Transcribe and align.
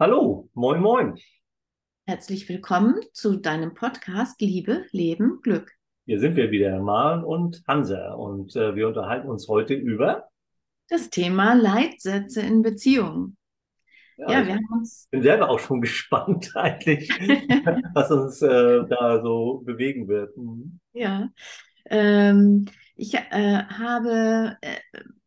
Hallo, 0.00 0.50
moin, 0.54 0.80
moin. 0.80 1.16
Herzlich 2.04 2.48
willkommen 2.48 2.96
zu 3.12 3.36
deinem 3.36 3.74
Podcast 3.74 4.40
Liebe, 4.40 4.86
Leben, 4.90 5.38
Glück. 5.40 5.70
Hier 6.04 6.18
sind 6.18 6.34
wir 6.34 6.50
wieder, 6.50 6.80
Maren 6.80 7.22
und 7.22 7.62
Hansa, 7.68 8.12
und 8.14 8.56
äh, 8.56 8.74
wir 8.74 8.88
unterhalten 8.88 9.28
uns 9.28 9.46
heute 9.46 9.74
über 9.74 10.28
das 10.88 11.10
Thema 11.10 11.54
Leitsätze 11.54 12.40
in 12.40 12.62
Beziehungen. 12.62 13.36
Ja, 14.16 14.32
ja 14.32 14.46
wir 14.48 14.54
haben 14.54 14.68
uns. 14.72 15.06
bin 15.12 15.22
selber 15.22 15.48
auch 15.48 15.60
schon 15.60 15.80
gespannt, 15.80 16.50
eigentlich, 16.56 17.08
was 17.94 18.10
uns 18.10 18.42
äh, 18.42 18.84
da 18.88 19.22
so 19.22 19.62
bewegen 19.64 20.08
wird. 20.08 20.36
Mhm. 20.36 20.80
Ja, 20.92 21.30
ähm, 21.84 22.66
ich 22.96 23.14
äh, 23.14 23.62
habe 23.62 24.56
äh, 24.60 24.80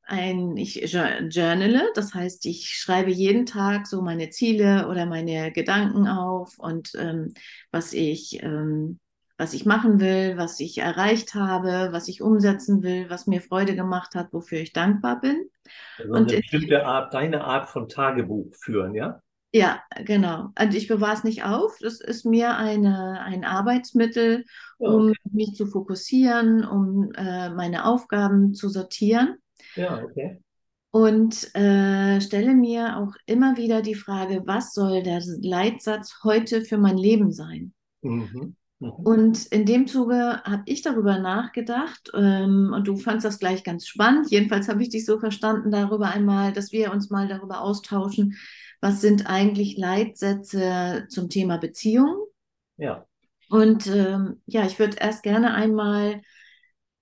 ein, 0.08 0.56
ich 0.56 0.82
journale, 0.92 1.92
das 1.94 2.14
heißt, 2.14 2.46
ich 2.46 2.70
schreibe 2.70 3.12
jeden 3.12 3.46
Tag 3.46 3.88
so 3.88 4.02
meine 4.02 4.30
Ziele 4.30 4.88
oder 4.88 5.06
meine 5.06 5.52
Gedanken 5.52 6.08
auf 6.08 6.58
und 6.58 6.92
ähm, 6.98 7.34
was 7.72 7.94
ich, 7.94 8.42
ähm, 8.42 9.00
was 9.38 9.54
ich 9.54 9.66
machen 9.66 10.00
will, 10.00 10.38
was 10.38 10.60
ich 10.60 10.78
erreicht 10.78 11.36
habe, 11.36 11.90
was 11.92 12.08
ich 12.08 12.22
umsetzen 12.22 12.84
will, 12.84 13.10
was 13.10 13.28
mir 13.28 13.42
Freude 13.42 13.76
gemacht 13.76 14.16
hat, 14.16 14.32
wofür 14.32 14.60
ich 14.60 14.72
dankbar 14.72 15.20
bin. 15.20 15.50
Also 15.98 16.14
eine 16.14 16.22
und 16.22 16.36
bestimmte 16.36 16.86
Art, 16.86 17.14
deine 17.14 17.44
Art 17.44 17.70
von 17.70 17.90
Tagebuch 17.90 18.56
führen, 18.56 18.96
ja? 18.96 19.22
Ja, 19.54 19.82
genau. 20.04 20.50
Und 20.60 20.76
ich 20.76 20.88
bewahre 20.88 21.14
es 21.14 21.24
nicht 21.24 21.44
auf. 21.44 21.78
Das 21.80 22.02
ist 22.02 22.26
mir 22.26 22.58
eine, 22.58 23.22
ein 23.22 23.46
Arbeitsmittel, 23.46 24.46
um 24.78 25.10
okay. 25.10 25.18
mich 25.32 25.56
zu 25.56 25.68
fokussieren, 25.68 26.66
um 26.66 27.12
äh, 27.14 27.50
meine 27.50 27.86
Aufgaben 27.86 28.54
zu 28.54 28.70
sortieren. 28.70 29.38
Ja, 29.76 30.04
okay. 30.04 30.40
Und 30.92 31.54
äh, 31.56 32.22
stelle 32.22 32.54
mir 32.54 32.98
auch 32.98 33.14
immer 33.26 33.58
wieder 33.58 33.82
die 33.82 33.96
Frage, 33.96 34.44
was 34.46 34.74
soll 34.74 35.04
der 35.04 35.22
Leitsatz 35.42 36.20
heute 36.24 36.62
für 36.62 36.78
mein 36.78 36.98
Leben 36.98 37.32
sein? 37.32 37.74
Mhm. 38.02 38.56
Mhm. 38.80 38.92
Und 38.92 39.46
in 39.48 39.66
dem 39.66 39.88
Zuge 39.88 40.42
habe 40.44 40.64
ich 40.66 40.82
darüber 40.82 41.20
nachgedacht 41.20 42.12
ähm, 42.14 42.72
und 42.74 42.88
du 42.88 42.98
fandst 42.98 43.26
das 43.26 43.40
gleich 43.40 43.64
ganz 43.64 43.88
spannend. 43.88 44.32
Jedenfalls 44.32 44.70
habe 44.70 44.82
ich 44.82 44.90
dich 44.90 45.06
so 45.06 45.20
verstanden 45.20 45.72
darüber 45.72 46.10
einmal, 46.10 46.54
dass 46.54 46.72
wir 46.72 46.92
uns 46.92 47.10
mal 47.10 47.28
darüber 47.28 47.62
austauschen, 47.62 48.36
was 48.80 49.02
sind 49.02 49.28
eigentlich 49.28 49.78
Leitsätze 49.78 51.08
zum 51.10 51.30
Thema 51.30 51.58
Beziehung. 51.58 52.26
Ja. 52.78 53.06
Und 53.50 53.88
ähm, 53.88 54.42
ja, 54.46 54.66
ich 54.66 54.78
würde 54.78 54.98
erst 55.00 55.24
gerne 55.24 55.54
einmal 55.54 56.22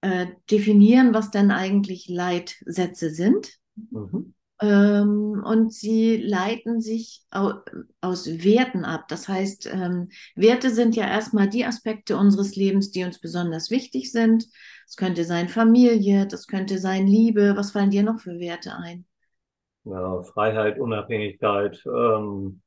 äh, 0.06 0.28
definieren, 0.52 1.16
was 1.16 1.32
denn 1.32 1.50
eigentlich 1.50 2.08
Leitsätze 2.08 3.10
sind. 3.10 3.58
Mhm. 3.90 4.36
Ähm, 4.62 5.44
und 5.44 5.74
sie 5.74 6.18
leiten 6.18 6.80
sich 6.80 7.24
au 7.32 7.54
aus 8.02 8.28
Werten 8.28 8.86
ab. 8.86 9.08
Das 9.08 9.28
heißt, 9.28 9.68
ähm, 9.74 10.10
Werte 10.36 10.70
sind 10.70 10.96
ja 10.96 11.08
erstmal 11.08 11.50
die 11.50 11.66
Aspekte 11.66 12.18
unseres 12.18 12.56
Lebens, 12.56 12.92
die 12.92 13.04
uns 13.04 13.20
besonders 13.20 13.72
wichtig 13.72 14.12
sind. 14.12 14.46
Es 14.88 14.96
könnte 14.96 15.24
sein 15.24 15.50
Familie, 15.50 16.28
das 16.28 16.46
könnte 16.46 16.78
sein 16.78 17.08
Liebe. 17.08 17.56
Was 17.58 17.72
fallen 17.72 17.90
dir 17.90 18.04
noch 18.04 18.20
für 18.20 18.40
Werte 18.40 18.76
ein? 18.76 19.06
Ja, 19.86 20.22
Freiheit, 20.22 20.80
Unabhängigkeit. 20.80 21.84
Ähm, 21.86 22.62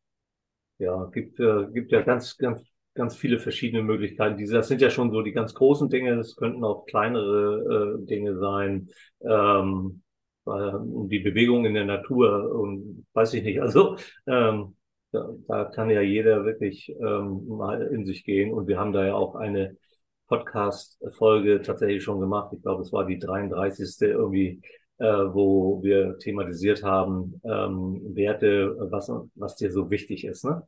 ja, 0.78 1.04
gibt, 1.06 1.38
äh, 1.38 1.66
gibt 1.72 1.92
ja 1.92 2.02
ganz, 2.02 2.36
ganz 2.36 2.60
ganz 2.98 3.16
viele 3.16 3.38
verschiedene 3.38 3.82
Möglichkeiten. 3.82 4.44
das 4.52 4.68
sind 4.68 4.82
ja 4.82 4.90
schon 4.90 5.10
so 5.10 5.22
die 5.22 5.32
ganz 5.32 5.54
großen 5.54 5.88
Dinge. 5.88 6.18
Es 6.18 6.36
könnten 6.36 6.62
auch 6.64 6.84
kleinere 6.84 7.96
äh, 8.02 8.06
Dinge 8.06 8.36
sein. 8.38 8.90
Ähm, 9.22 10.02
um 10.48 11.08
die 11.08 11.18
Bewegung 11.18 11.64
in 11.64 11.74
der 11.74 11.84
Natur 11.84 12.54
und 12.54 13.06
weiß 13.12 13.34
ich 13.34 13.44
nicht. 13.44 13.60
Also 13.60 13.96
ähm, 14.26 14.76
da, 15.12 15.28
da 15.46 15.64
kann 15.64 15.90
ja 15.90 16.00
jeder 16.00 16.44
wirklich 16.44 16.94
ähm, 17.00 17.46
mal 17.48 17.82
in 17.82 18.04
sich 18.04 18.24
gehen. 18.24 18.52
Und 18.52 18.68
wir 18.68 18.78
haben 18.78 18.92
da 18.92 19.06
ja 19.06 19.14
auch 19.14 19.34
eine 19.34 19.76
Podcast-Folge 20.28 21.62
tatsächlich 21.62 22.02
schon 22.02 22.20
gemacht. 22.20 22.52
Ich 22.54 22.62
glaube, 22.62 22.82
es 22.82 22.92
war 22.92 23.06
die 23.06 23.18
33. 23.18 24.08
irgendwie, 24.08 24.60
äh, 24.98 25.06
wo 25.06 25.82
wir 25.82 26.18
thematisiert 26.18 26.82
haben, 26.82 27.40
ähm, 27.44 28.02
Werte, 28.14 28.76
was, 28.90 29.10
was 29.34 29.56
dir 29.56 29.70
so 29.72 29.90
wichtig 29.90 30.24
ist. 30.24 30.44
Ne? 30.44 30.62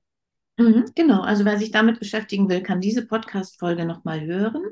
Mhm, 0.60 0.84
genau, 0.94 1.22
also 1.22 1.46
wer 1.46 1.58
sich 1.58 1.70
damit 1.70 1.98
beschäftigen 1.98 2.50
will, 2.50 2.62
kann 2.62 2.82
diese 2.82 3.06
Podcast-Folge 3.06 3.86
nochmal 3.86 4.20
hören. 4.20 4.62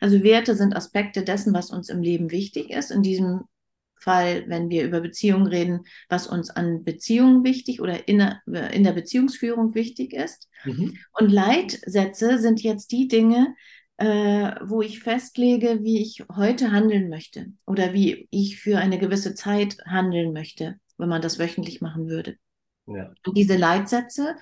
Also 0.00 0.22
Werte 0.24 0.56
sind 0.56 0.74
Aspekte 0.74 1.22
dessen, 1.22 1.54
was 1.54 1.70
uns 1.70 1.88
im 1.88 2.02
Leben 2.02 2.32
wichtig 2.32 2.70
ist. 2.70 2.90
In 2.90 3.02
diesem 3.02 3.42
Fall, 3.94 4.44
wenn 4.48 4.70
wir 4.70 4.84
über 4.84 5.00
Beziehungen 5.00 5.46
reden, 5.46 5.84
was 6.08 6.26
uns 6.26 6.50
an 6.50 6.82
Beziehungen 6.82 7.44
wichtig 7.44 7.80
oder 7.80 8.08
in 8.08 8.18
der, 8.18 8.72
in 8.72 8.82
der 8.82 8.92
Beziehungsführung 8.92 9.74
wichtig 9.74 10.12
ist. 10.12 10.48
Mhm. 10.64 10.98
Und 11.12 11.30
Leitsätze 11.30 12.38
sind 12.38 12.62
jetzt 12.62 12.90
die 12.90 13.06
Dinge, 13.06 13.54
äh, 13.98 14.52
wo 14.64 14.82
ich 14.82 15.00
festlege, 15.00 15.78
wie 15.82 16.02
ich 16.02 16.24
heute 16.34 16.72
handeln 16.72 17.08
möchte 17.08 17.52
oder 17.66 17.92
wie 17.92 18.26
ich 18.32 18.60
für 18.60 18.78
eine 18.78 18.98
gewisse 18.98 19.34
Zeit 19.34 19.78
handeln 19.86 20.32
möchte, 20.32 20.80
wenn 20.98 21.08
man 21.08 21.22
das 21.22 21.38
wöchentlich 21.38 21.80
machen 21.80 22.08
würde. 22.08 22.36
Ja. 22.86 23.12
Und 23.24 23.36
diese 23.36 23.56
Leitsätze 23.56 24.34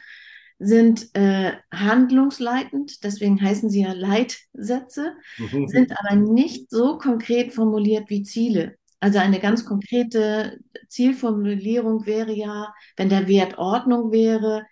sind 0.58 1.14
äh, 1.14 1.52
handlungsleitend, 1.72 3.02
deswegen 3.04 3.40
heißen 3.40 3.70
sie 3.70 3.82
ja 3.82 3.92
Leitsätze, 3.92 5.14
mhm. 5.38 5.66
sind 5.66 5.92
aber 5.98 6.16
nicht 6.16 6.70
so 6.70 6.98
konkret 6.98 7.52
formuliert 7.52 8.08
wie 8.08 8.22
Ziele. 8.22 8.76
Also 9.00 9.18
eine 9.18 9.40
ganz 9.40 9.66
konkrete 9.66 10.58
Zielformulierung 10.88 12.06
wäre 12.06 12.32
ja, 12.32 12.72
wenn 12.96 13.10
der 13.10 13.28
Wert 13.28 13.58
Ordnung 13.58 14.12
wäre, 14.12 14.64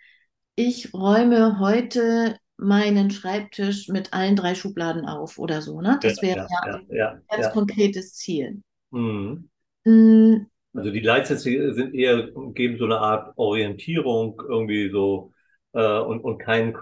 ich 0.55 0.95
räume 0.95 1.59
heute 1.59 2.37
meinen 2.57 3.11
Schreibtisch 3.11 3.89
mit 3.89 4.13
allen 4.13 4.37
drei 4.37 4.55
Schubladen 4.55 5.07
auf 5.07 5.39
oder 5.39 5.61
so. 5.61 5.81
Ne? 5.81 5.99
Das 6.01 6.23
wäre 6.23 6.47
ja, 6.49 6.67
ja, 6.67 6.81
ja, 6.91 7.11
ein 7.29 7.41
ganz 7.41 7.53
konkretes 7.53 8.15
Ziel. 8.15 8.63
Mhm. 8.91 9.51
Mhm. 9.85 10.47
Also 10.75 10.91
die 10.91 11.01
Leitsätze 11.01 11.75
sind 11.75 11.95
eher, 11.95 12.31
geben 12.55 12.79
so 12.79 12.85
eine 12.85 12.99
Art 12.99 13.37
Orientierung, 13.37 14.41
irgendwie 14.49 14.91
so 14.91 15.33
äh, 15.73 15.99
und, 15.99 16.21
und 16.21 16.39
kein, 16.39 16.75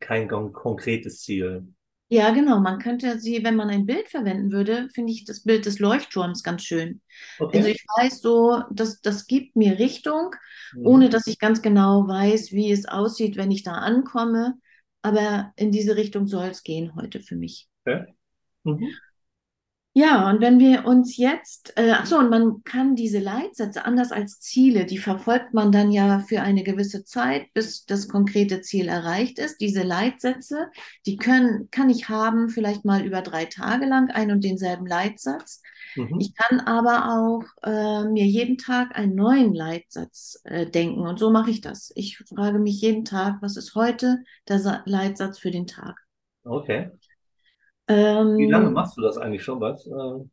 kein 0.00 0.28
konkretes 0.52 1.22
Ziel. 1.22 1.66
Ja, 2.10 2.30
genau. 2.30 2.58
Man 2.60 2.78
könnte 2.78 3.20
sie, 3.20 3.44
wenn 3.44 3.56
man 3.56 3.68
ein 3.68 3.84
Bild 3.84 4.08
verwenden 4.08 4.50
würde, 4.50 4.88
finde 4.94 5.12
ich 5.12 5.26
das 5.26 5.42
Bild 5.42 5.66
des 5.66 5.78
Leuchtturms 5.78 6.42
ganz 6.42 6.62
schön. 6.62 7.02
Okay. 7.38 7.58
Also 7.58 7.68
ich 7.68 7.84
weiß 7.98 8.22
so, 8.22 8.62
das, 8.70 9.02
das 9.02 9.26
gibt 9.26 9.56
mir 9.56 9.78
Richtung, 9.78 10.34
mhm. 10.74 10.86
ohne 10.86 11.08
dass 11.10 11.26
ich 11.26 11.38
ganz 11.38 11.60
genau 11.60 12.08
weiß, 12.08 12.52
wie 12.52 12.72
es 12.72 12.86
aussieht, 12.86 13.36
wenn 13.36 13.50
ich 13.50 13.62
da 13.62 13.72
ankomme. 13.72 14.54
Aber 15.02 15.52
in 15.56 15.70
diese 15.70 15.96
Richtung 15.96 16.26
soll 16.26 16.46
es 16.46 16.62
gehen 16.62 16.94
heute 16.96 17.20
für 17.20 17.36
mich. 17.36 17.68
Okay. 17.84 18.06
Mhm. 18.64 18.88
Ja, 19.94 20.30
und 20.30 20.40
wenn 20.40 20.60
wir 20.60 20.84
uns 20.84 21.16
jetzt, 21.16 21.72
äh, 21.76 21.90
ach 21.90 22.06
so, 22.06 22.18
und 22.18 22.30
man 22.30 22.62
kann 22.62 22.94
diese 22.94 23.18
Leitsätze 23.18 23.84
anders 23.84 24.12
als 24.12 24.38
Ziele, 24.38 24.84
die 24.86 24.98
verfolgt 24.98 25.54
man 25.54 25.72
dann 25.72 25.90
ja 25.90 26.20
für 26.20 26.40
eine 26.40 26.62
gewisse 26.62 27.04
Zeit, 27.04 27.52
bis 27.52 27.84
das 27.84 28.06
konkrete 28.06 28.60
Ziel 28.60 28.86
erreicht 28.86 29.40
ist. 29.40 29.60
Diese 29.60 29.82
Leitsätze, 29.82 30.70
die 31.04 31.16
können, 31.16 31.68
kann 31.72 31.90
ich 31.90 32.08
haben, 32.08 32.48
vielleicht 32.48 32.84
mal 32.84 33.04
über 33.04 33.22
drei 33.22 33.46
Tage 33.46 33.86
lang 33.86 34.10
ein 34.10 34.30
und 34.30 34.44
denselben 34.44 34.86
Leitsatz. 34.86 35.62
Mhm. 35.96 36.20
Ich 36.20 36.32
kann 36.34 36.60
aber 36.60 37.10
auch 37.18 37.68
äh, 37.68 38.04
mir 38.04 38.26
jeden 38.26 38.58
Tag 38.58 38.96
einen 38.96 39.16
neuen 39.16 39.52
Leitsatz 39.52 40.40
äh, 40.44 40.70
denken 40.70 41.00
und 41.00 41.18
so 41.18 41.30
mache 41.30 41.50
ich 41.50 41.60
das. 41.60 41.90
Ich 41.96 42.18
frage 42.18 42.60
mich 42.60 42.80
jeden 42.80 43.04
Tag, 43.04 43.38
was 43.40 43.56
ist 43.56 43.74
heute 43.74 44.18
der 44.46 44.60
Sa 44.60 44.82
Leitsatz 44.84 45.40
für 45.40 45.50
den 45.50 45.66
Tag? 45.66 45.98
Okay. 46.44 46.90
Ähm, 47.88 48.36
Wie 48.36 48.50
lange 48.50 48.70
machst 48.70 48.96
du 48.96 49.02
das 49.02 49.16
eigentlich 49.16 49.42
schon, 49.42 49.60
was? 49.60 49.86
Ähm, 49.86 50.30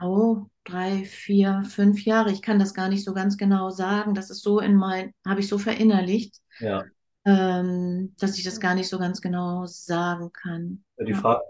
oh, 0.00 0.46
drei, 0.64 1.04
vier, 1.04 1.62
fünf 1.64 2.04
Jahre. 2.04 2.32
Ich 2.32 2.42
kann 2.42 2.58
das 2.58 2.74
gar 2.74 2.88
nicht 2.88 3.04
so 3.04 3.14
ganz 3.14 3.36
genau 3.36 3.70
sagen. 3.70 4.14
Das 4.14 4.30
ist 4.30 4.42
so 4.42 4.60
in 4.60 4.74
mein, 4.74 5.12
habe 5.26 5.40
ich 5.40 5.48
so 5.48 5.58
verinnerlicht, 5.58 6.36
ja. 6.58 6.84
ähm, 7.24 8.14
dass 8.18 8.36
ich 8.36 8.44
das 8.44 8.60
gar 8.60 8.74
nicht 8.74 8.88
so 8.88 8.98
ganz 8.98 9.20
genau 9.20 9.66
sagen 9.66 10.30
kann. 10.32 10.84
Die. 10.98 11.14
Frage, 11.14 11.42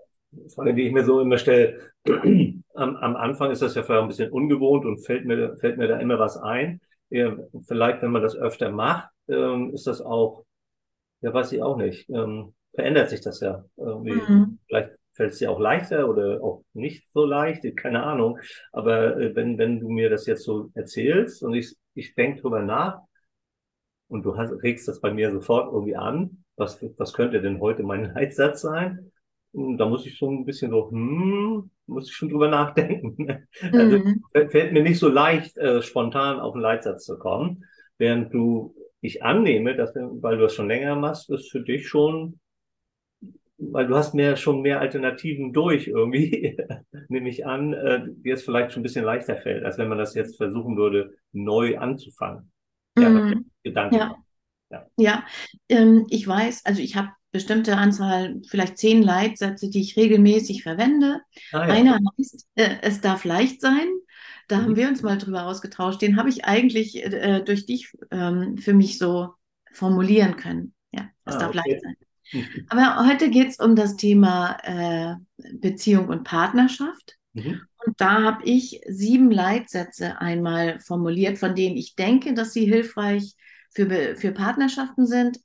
Frage, 0.55 0.75
die 0.75 0.82
ich 0.82 0.93
mir 0.93 1.05
so 1.05 1.20
immer 1.20 1.38
stelle, 1.38 1.81
am, 2.75 2.97
am, 2.97 3.17
Anfang 3.17 3.50
ist 3.50 3.62
das 3.62 3.75
ja 3.75 3.82
vielleicht 3.82 4.02
ein 4.02 4.09
bisschen 4.09 4.31
ungewohnt 4.31 4.85
und 4.85 5.05
fällt 5.05 5.25
mir, 5.25 5.56
fällt 5.56 5.79
mir 5.79 5.88
da 5.88 5.99
immer 5.99 6.19
was 6.19 6.37
ein. 6.37 6.81
Vielleicht, 7.09 8.02
wenn 8.02 8.11
man 8.11 8.23
das 8.23 8.37
öfter 8.37 8.70
macht, 8.70 9.09
ähm, 9.29 9.73
ist 9.73 9.87
das 9.87 10.00
auch, 10.00 10.44
ja, 11.20 11.32
weiß 11.32 11.52
ich 11.52 11.62
auch 11.62 11.76
nicht, 11.76 12.11
ähm, 12.11 12.52
verändert 12.75 13.11
sich 13.11 13.20
das 13.20 13.41
ja 13.41 13.64
irgendwie. 13.76 14.12
Mhm. 14.12 14.59
Vielleicht 14.67 14.96
fällt 15.17 15.33
es 15.33 15.39
dir 15.39 15.51
auch 15.51 15.59
leichter 15.59 16.09
oder 16.09 16.43
auch 16.43 16.63
nicht 16.75 17.09
so 17.13 17.25
leicht, 17.25 17.65
keine 17.77 18.03
Ahnung. 18.03 18.39
Aber 18.73 19.17
äh, 19.19 19.35
wenn, 19.35 19.59
wenn 19.59 19.81
du 19.81 19.89
mir 19.89 20.11
das 20.11 20.27
jetzt 20.27 20.45
so 20.45 20.71
erzählst 20.75 21.43
und 21.43 21.55
ich, 21.55 21.75
ich 21.95 22.15
denke 22.15 22.43
drüber 22.43 22.63
nach 22.63 23.01
und 24.09 24.25
du 24.25 24.37
hast, 24.37 24.53
regst 24.63 24.87
das 24.87 25.01
bei 25.01 25.13
mir 25.13 25.33
sofort 25.33 25.73
irgendwie 25.73 25.97
an, 25.97 26.45
was, 26.57 26.85
was 26.99 27.13
könnte 27.13 27.41
denn 27.41 27.61
heute 27.61 27.83
mein 27.83 28.05
Leitsatz 28.15 28.61
sein? 28.61 29.11
Und 29.53 29.79
da 29.79 29.89
muss 29.89 30.05
ich 30.05 30.19
schon 30.19 30.41
ein 30.41 30.45
bisschen 30.45 30.71
so, 30.71 30.91
hm, 30.91 31.71
muss 31.87 32.09
ich 32.11 32.15
schon 32.15 32.29
drüber 32.29 32.49
nachdenken. 32.51 33.49
Also, 33.73 33.99
mhm. 33.99 34.23
Fällt 34.51 34.73
mir 34.73 34.83
nicht 34.83 34.99
so 34.99 35.09
leicht, 35.09 35.57
äh, 35.57 35.81
spontan 35.81 36.41
auf 36.41 36.55
einen 36.55 36.62
Leitsatz 36.62 37.05
zu 37.05 37.19
kommen, 37.19 37.65
während 37.97 38.35
du 38.35 38.75
ich 39.01 39.23
annehme, 39.23 39.77
dass, 39.77 39.95
weil 39.95 40.37
du 40.37 40.43
das 40.43 40.55
schon 40.55 40.69
länger 40.69 40.97
machst, 40.97 41.31
ist 41.31 41.51
für 41.51 41.61
dich 41.61 41.89
schon, 41.89 42.41
weil 43.58 43.87
du 43.87 43.97
hast 43.97 44.14
mehr, 44.14 44.37
schon 44.37 44.62
mehr 44.62 44.81
Alternativen 44.81 45.53
durch 45.53 45.88
irgendwie, 45.88 46.56
nehme 47.08 47.29
ich 47.29 47.47
an, 47.47 47.73
äh, 47.75 48.03
dir 48.08 48.35
es 48.35 48.44
vielleicht 48.44 48.73
schon 48.73 48.81
ein 48.81 48.85
bisschen 48.85 49.05
leichter 49.05 49.37
fällt, 49.37 49.64
als 49.64 49.79
wenn 49.79 49.88
man 49.88 49.99
das 49.99 50.14
jetzt 50.14 50.37
versuchen 50.37 50.76
würde, 50.76 51.14
neu 51.32 51.79
anzufangen. 51.79 52.53
Ja, 52.99 53.23
Mm, 53.23 53.44
Gedanken. 53.62 54.00
ja, 54.00 54.17
Ja. 54.70 54.87
ja. 54.99 55.26
Ähm, 55.69 56.06
ich 56.11 56.29
weiß, 56.29 56.64
also 56.67 56.82
ich 56.82 56.97
habe 56.97 57.11
bestimmte 57.32 57.76
Anzahl, 57.79 58.41
vielleicht 58.49 58.79
zehn 58.79 59.03
Leitsätze, 59.03 59.70
die 59.70 59.81
ich 59.82 59.97
regelmäßig 59.97 60.62
verwende. 60.64 61.20
Ah 61.52 61.67
ja. 61.69 61.76
Einer 61.76 61.99
heißt, 62.19 62.47
äh, 62.56 62.79
es 62.82 63.00
darf 63.02 63.25
leicht 63.25 63.61
sein. 63.62 63.88
Da 64.49 64.62
haben 64.62 64.76
Mhm. 64.76 64.76
wir 64.76 64.88
uns 64.88 65.02
mal 65.02 65.19
drüber 65.19 65.47
ausgetauscht. 65.47 66.02
Den 66.02 66.17
habe 66.19 66.31
ich 66.31 66.44
eigentlich 66.47 66.97
äh, 67.05 67.43
durch 67.44 67.67
dich 67.67 67.93
ähm, 68.11 68.59
für 68.59 68.75
mich 68.75 68.99
so 68.99 69.35
formulieren 69.73 70.37
können. 70.37 70.75
Ja, 70.93 71.11
es 71.26 71.37
Ah, 71.37 71.38
darf 71.38 71.55
leicht 71.55 71.69
okay. 71.69 71.82
sein. 71.82 71.97
Aber 72.69 73.06
heute 73.06 73.31
geht 73.31 73.49
es 73.49 73.58
um 73.58 73.76
das 73.76 73.96
Thema 73.96 74.56
äh, 74.62 75.14
Beziehung 75.55 76.08
und 76.08 76.25
Partnerschaft. 76.25 77.17
Mhm. 77.34 77.61
Und 77.84 78.00
da 78.00 78.23
habe 78.23 78.44
ich 78.44 78.81
sieben 78.88 79.31
Leitsätze 79.31 80.20
einmal 80.20 80.81
formuliert, 80.81 81.38
von 81.38 81.55
denen 81.55 81.76
ich 81.76 81.94
denke, 81.94 82.34
dass 82.34 82.52
sie 82.52 82.64
hilfreich 82.64 83.34
für, 83.70 84.17
für 84.17 84.32
Partnerschaften 84.32 85.06
sind 85.06 85.38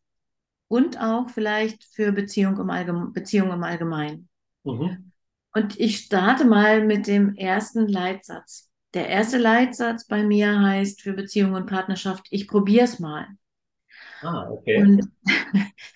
und 0.67 0.99
auch 0.99 1.29
vielleicht 1.29 1.83
für 1.83 2.11
Beziehung 2.11 2.57
im 2.57 2.69
Allgeme 2.69 3.11
Beziehung 3.11 3.51
im 3.51 3.63
Allgemeinen. 3.63 4.29
Mhm. 4.63 5.11
Und 5.53 5.79
ich 5.79 5.97
starte 5.97 6.45
mal 6.45 6.85
mit 6.85 7.07
dem 7.07 7.35
ersten 7.35 7.87
Leitsatz. 7.87 8.69
Der 8.93 9.07
erste 9.07 9.37
Leitsatz 9.37 10.07
bei 10.07 10.23
mir 10.23 10.61
heißt 10.61 11.01
für 11.01 11.13
Beziehung 11.13 11.53
und 11.53 11.65
Partnerschaft, 11.65 12.27
ich 12.29 12.47
probiere 12.47 12.85
es 12.85 12.99
mal. 12.99 13.27
Ah, 14.21 14.49
okay. 14.49 14.81
Und 14.81 15.11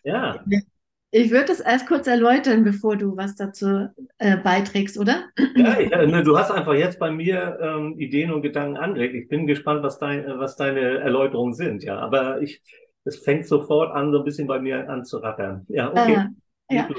Ja. 0.04 0.44
ich 1.16 1.32
würde 1.32 1.54
es 1.54 1.62
erst 1.62 1.88
kurz 1.88 2.08
erläutern, 2.08 2.66
bevor 2.66 2.98
du 2.98 3.16
was 3.16 3.38
dazu 3.38 3.88
äh, 4.18 4.36
beiträgst, 4.36 4.98
oder? 4.98 5.24
Ja, 5.56 5.80
ich, 5.80 5.90
ne, 5.90 6.24
du 6.24 6.38
hast 6.38 6.52
einfach 6.52 6.74
jetzt 6.74 7.00
bei 7.00 7.10
mir 7.10 7.58
ähm, 7.62 7.98
Ideen 7.98 8.34
und 8.34 8.42
Gedanken 8.42 8.76
angeregt. 8.76 9.16
Ich 9.16 9.30
bin 9.30 9.48
gespannt, 9.48 9.82
was 9.82 9.98
dein, 9.98 10.26
äh, 10.26 10.38
was 10.38 10.58
deine 10.58 11.00
Erläuterungen 11.00 11.54
sind, 11.54 11.84
ja. 11.84 12.00
Aber 12.00 12.42
ich, 12.42 12.62
es 13.06 13.20
fängt 13.20 13.48
sofort 13.48 13.96
an, 13.96 14.12
so 14.12 14.20
ein 14.20 14.26
bisschen 14.26 14.46
bei 14.46 14.60
mir 14.60 14.90
an 14.90 15.06
zu 15.06 15.20
rattern. 15.20 15.66
Ja, 15.70 15.90
okay. 15.90 16.28
Äh, 16.68 16.76
ja. 16.76 16.90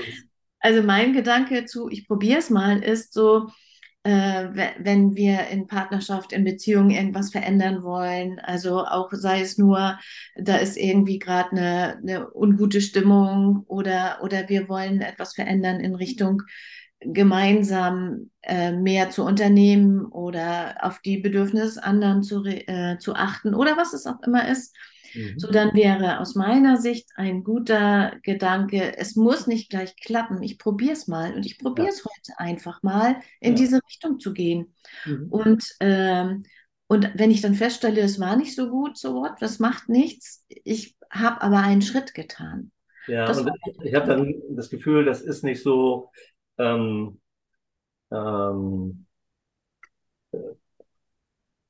Also 0.60 0.82
mein 0.82 1.12
Gedanke 1.12 1.66
zu, 1.66 1.90
ich 1.90 2.08
probiere 2.08 2.38
es 2.38 2.48
mal, 2.48 2.82
ist 2.82 3.12
so, 3.12 3.48
wenn 4.08 5.16
wir 5.16 5.48
in 5.48 5.66
Partnerschaft, 5.66 6.32
in 6.32 6.44
Beziehung 6.44 6.90
irgendwas 6.90 7.30
verändern 7.30 7.82
wollen, 7.82 8.38
also 8.38 8.84
auch 8.84 9.10
sei 9.12 9.40
es 9.40 9.58
nur, 9.58 9.98
da 10.36 10.56
ist 10.56 10.76
irgendwie 10.76 11.18
gerade 11.18 11.50
eine, 11.52 11.96
eine 11.98 12.34
ungute 12.34 12.80
Stimmung 12.80 13.64
oder, 13.66 14.18
oder 14.22 14.48
wir 14.48 14.68
wollen 14.68 15.00
etwas 15.00 15.34
verändern 15.34 15.80
in 15.80 15.94
Richtung 15.94 16.42
gemeinsam 17.00 18.30
äh, 18.42 18.72
mehr 18.72 19.10
zu 19.10 19.24
unternehmen 19.24 20.06
oder 20.06 20.76
auf 20.80 21.00
die 21.00 21.18
Bedürfnisse 21.18 21.82
anderen 21.82 22.22
zu, 22.22 22.44
äh, 22.44 22.98
zu 22.98 23.14
achten 23.14 23.54
oder 23.54 23.76
was 23.76 23.92
es 23.92 24.06
auch 24.06 24.22
immer 24.22 24.48
ist. 24.48 24.74
So, 25.36 25.48
Mhm. 25.48 25.50
dann 25.50 25.74
wäre 25.74 26.20
aus 26.20 26.34
meiner 26.34 26.76
Sicht 26.78 27.08
ein 27.16 27.44
guter 27.44 28.12
Gedanke, 28.22 28.96
es 28.98 29.16
muss 29.16 29.46
nicht 29.46 29.70
gleich 29.70 29.96
klappen. 29.96 30.42
Ich 30.42 30.58
probiere 30.58 30.92
es 30.92 31.08
mal 31.08 31.34
und 31.34 31.46
ich 31.46 31.58
probiere 31.58 31.88
Ja, 31.88 31.90
es 31.90 32.04
heute 32.04 32.38
einfach 32.38 32.82
mal, 32.82 33.20
in 33.40 33.54
ja. 33.54 33.56
diese 33.56 33.80
Richtung 33.88 34.20
zu 34.20 34.32
gehen. 34.32 34.74
Mhm. 35.04 35.30
Und, 35.30 35.64
ähm, 35.80 36.44
und 36.88 37.10
wenn 37.16 37.30
ich 37.30 37.40
dann 37.40 37.54
feststelle, 37.54 38.00
es 38.00 38.20
war 38.20 38.36
nicht 38.36 38.54
so 38.54 38.70
gut, 38.70 38.96
so 38.96 39.14
what, 39.14 39.34
das 39.40 39.58
macht 39.58 39.88
nichts. 39.88 40.44
Ich 40.48 40.96
habe 41.10 41.42
aber 41.42 41.58
einen 41.58 41.82
Schritt 41.82 42.14
getan. 42.14 42.70
Ja, 43.06 43.32
Das 43.32 43.38
und 43.38 43.50
ich, 43.82 43.94
habe 43.94 44.06
dann 44.06 44.34
das 44.56 44.68
Gefühl, 44.70 45.04
das 45.04 45.22
ist 45.22 45.44
nicht 45.44 45.62
so, 45.62 46.10
ähm, 46.58 47.20
ähm, 48.12 49.06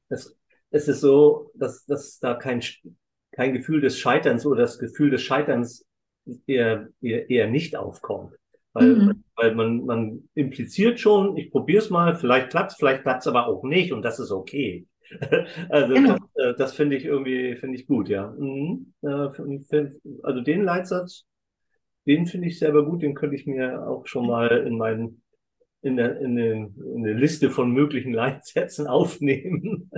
es, 0.08 0.36
es 0.70 0.88
ist 0.88 1.00
so, 1.00 1.50
dass, 1.54 1.84
dass 1.86 2.18
da 2.18 2.34
kein, 2.34 2.60
kein 3.36 3.52
Gefühl 3.52 3.80
des 3.80 3.98
Scheiterns 3.98 4.46
oder 4.46 4.62
das 4.62 4.78
Gefühl 4.78 5.10
des 5.10 5.22
Scheiterns 5.22 5.84
eher, 6.46 6.88
eher, 7.00 7.30
eher 7.30 7.48
nicht 7.48 7.76
aufkommt. 7.76 8.34
Weil, 8.72 8.96
mhm. 8.96 9.24
weil 9.36 9.54
man, 9.54 9.84
man 9.84 10.28
impliziert 10.34 10.98
schon, 11.00 11.36
ich 11.36 11.50
probiere 11.50 11.82
es 11.82 11.90
mal, 11.90 12.14
vielleicht 12.14 12.50
klappt's, 12.50 12.76
vielleicht 12.76 13.02
klappt's 13.02 13.26
aber 13.26 13.46
auch 13.46 13.62
nicht 13.62 13.92
und 13.92 14.02
das 14.02 14.18
ist 14.18 14.32
okay. 14.32 14.86
Also 15.68 15.94
Genau. 15.94 16.16
das, 16.34 16.44
äh, 16.44 16.54
das 16.58 16.74
finde 16.74 16.96
ich 16.96 17.04
irgendwie, 17.04 17.54
finde 17.56 17.78
ich 17.78 17.86
gut, 17.86 18.08
ja. 18.08 18.34
Mhm. 18.38 18.92
Also 19.02 20.40
den 20.40 20.64
Leitsatz, 20.64 21.24
den 22.06 22.26
finde 22.26 22.48
ich 22.48 22.58
selber 22.58 22.84
gut, 22.84 23.02
den 23.02 23.14
könnte 23.14 23.36
ich 23.36 23.46
mir 23.46 23.86
auch 23.86 24.06
schon 24.06 24.26
mal 24.26 24.48
in 24.66 24.76
meinen, 24.76 25.22
in 25.82 25.96
der, 25.96 26.20
in 26.20 26.36
den, 26.36 26.74
in 26.94 27.06
eine 27.06 27.12
Liste 27.12 27.50
von 27.50 27.70
möglichen 27.70 28.12
Leitsätzen 28.14 28.86
aufnehmen. 28.88 29.90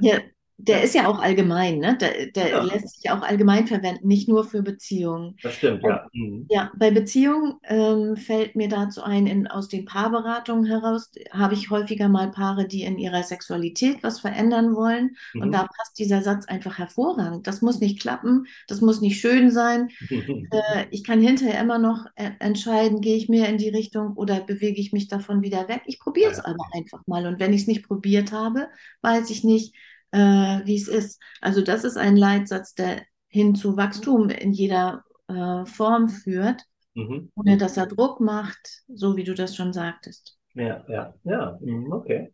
Ja, 0.00 0.18
der 0.56 0.82
ist 0.82 0.94
ja 0.94 1.06
auch 1.08 1.18
allgemein, 1.20 1.78
ne? 1.78 1.96
Der, 1.98 2.26
der 2.32 2.48
ja, 2.50 2.62
lässt 2.62 3.00
sich 3.00 3.10
auch 3.10 3.22
allgemein 3.22 3.66
verwenden, 3.66 4.06
nicht 4.08 4.28
nur 4.28 4.44
für 4.44 4.62
Beziehungen. 4.62 5.36
das 5.42 5.54
stimmt, 5.54 5.82
ja. 5.84 6.08
Mhm. 6.12 6.46
Ja, 6.48 6.70
bei 6.76 6.90
Beziehungen 6.90 7.54
ähm, 7.64 8.16
fällt 8.16 8.54
mir 8.54 8.68
dazu 8.68 9.02
ein, 9.02 9.26
in, 9.26 9.46
aus 9.46 9.68
den 9.68 9.86
Paarberatungen 9.86 10.66
heraus 10.66 11.10
habe 11.32 11.54
ich 11.54 11.70
häufiger 11.70 12.08
mal 12.08 12.30
Paare, 12.30 12.66
die 12.68 12.82
in 12.82 12.98
ihrer 12.98 13.22
Sexualität 13.22 14.02
was 14.02 14.20
verändern 14.20 14.74
wollen. 14.76 15.16
Und 15.38 15.52
da 15.52 15.62
Mhm. 15.62 15.68
passt 15.74 15.98
dieser 15.98 16.22
Satz 16.22 16.44
einfach 16.46 16.78
hervorragend. 16.78 17.46
Das 17.46 17.62
muss 17.62 17.80
nicht 17.80 17.98
klappen, 18.00 18.46
das 18.68 18.82
muss 18.82 19.00
nicht 19.00 19.20
schön 19.20 19.50
sein. 19.50 19.88
Äh, 20.50 20.86
ich 20.90 21.04
kann 21.04 21.20
hinterher 21.20 21.60
immer 21.60 21.78
noch 21.78 22.06
äh, 22.16 22.30
entscheiden, 22.38 23.00
gehe 23.00 23.16
ich 23.16 23.28
mehr 23.28 23.48
in 23.48 23.58
die 23.58 23.68
Richtung 23.70 24.14
oder 24.14 24.40
bewege 24.40 24.80
ich 24.80 24.92
mich 24.92 25.08
davon 25.08 25.42
wieder 25.42 25.68
weg. 25.68 25.82
Ich 25.86 25.98
probiere 25.98 26.30
es 26.30 26.38
ja. 26.38 26.44
aber 26.44 26.64
einfach 26.72 27.00
mal. 27.06 27.26
Und 27.26 27.40
wenn 27.40 27.52
ich 27.52 27.62
es 27.62 27.66
nicht 27.66 27.86
probiert 27.86 28.32
habe, 28.32 28.68
weiß 29.02 29.30
ich 29.30 29.44
nicht, 29.44 29.74
äh, 30.12 30.18
wie 30.64 30.76
es 30.76 30.88
ist. 30.88 31.20
Also 31.40 31.62
das 31.62 31.84
ist 31.84 31.96
ein 31.96 32.16
Leitsatz, 32.16 32.74
der 32.74 33.02
hin 33.28 33.54
zu 33.54 33.76
Wachstum 33.76 34.30
in 34.30 34.52
jeder 34.52 35.04
äh, 35.28 35.64
Form 35.66 36.08
führt, 36.08 36.62
Mhm. 36.96 37.28
ohne 37.36 37.58
dass 37.58 37.76
er 37.76 37.86
Druck 37.86 38.20
macht, 38.20 38.82
so 38.88 39.16
wie 39.16 39.24
du 39.24 39.34
das 39.34 39.56
schon 39.56 39.72
sagtest. 39.72 40.36
Ja, 40.54 40.84
ja, 40.88 41.14
ja, 41.24 41.58
mhm, 41.60 41.92
okay. 41.92 42.32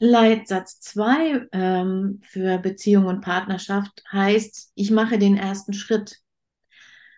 Leitsatz 0.00 0.80
2 0.80 1.46
ähm, 1.52 2.20
für 2.24 2.58
Beziehung 2.58 3.06
und 3.06 3.20
Partnerschaft 3.20 4.02
heißt, 4.12 4.72
ich 4.74 4.90
mache 4.90 5.18
den 5.18 5.36
ersten 5.36 5.72
Schritt. 5.72 6.18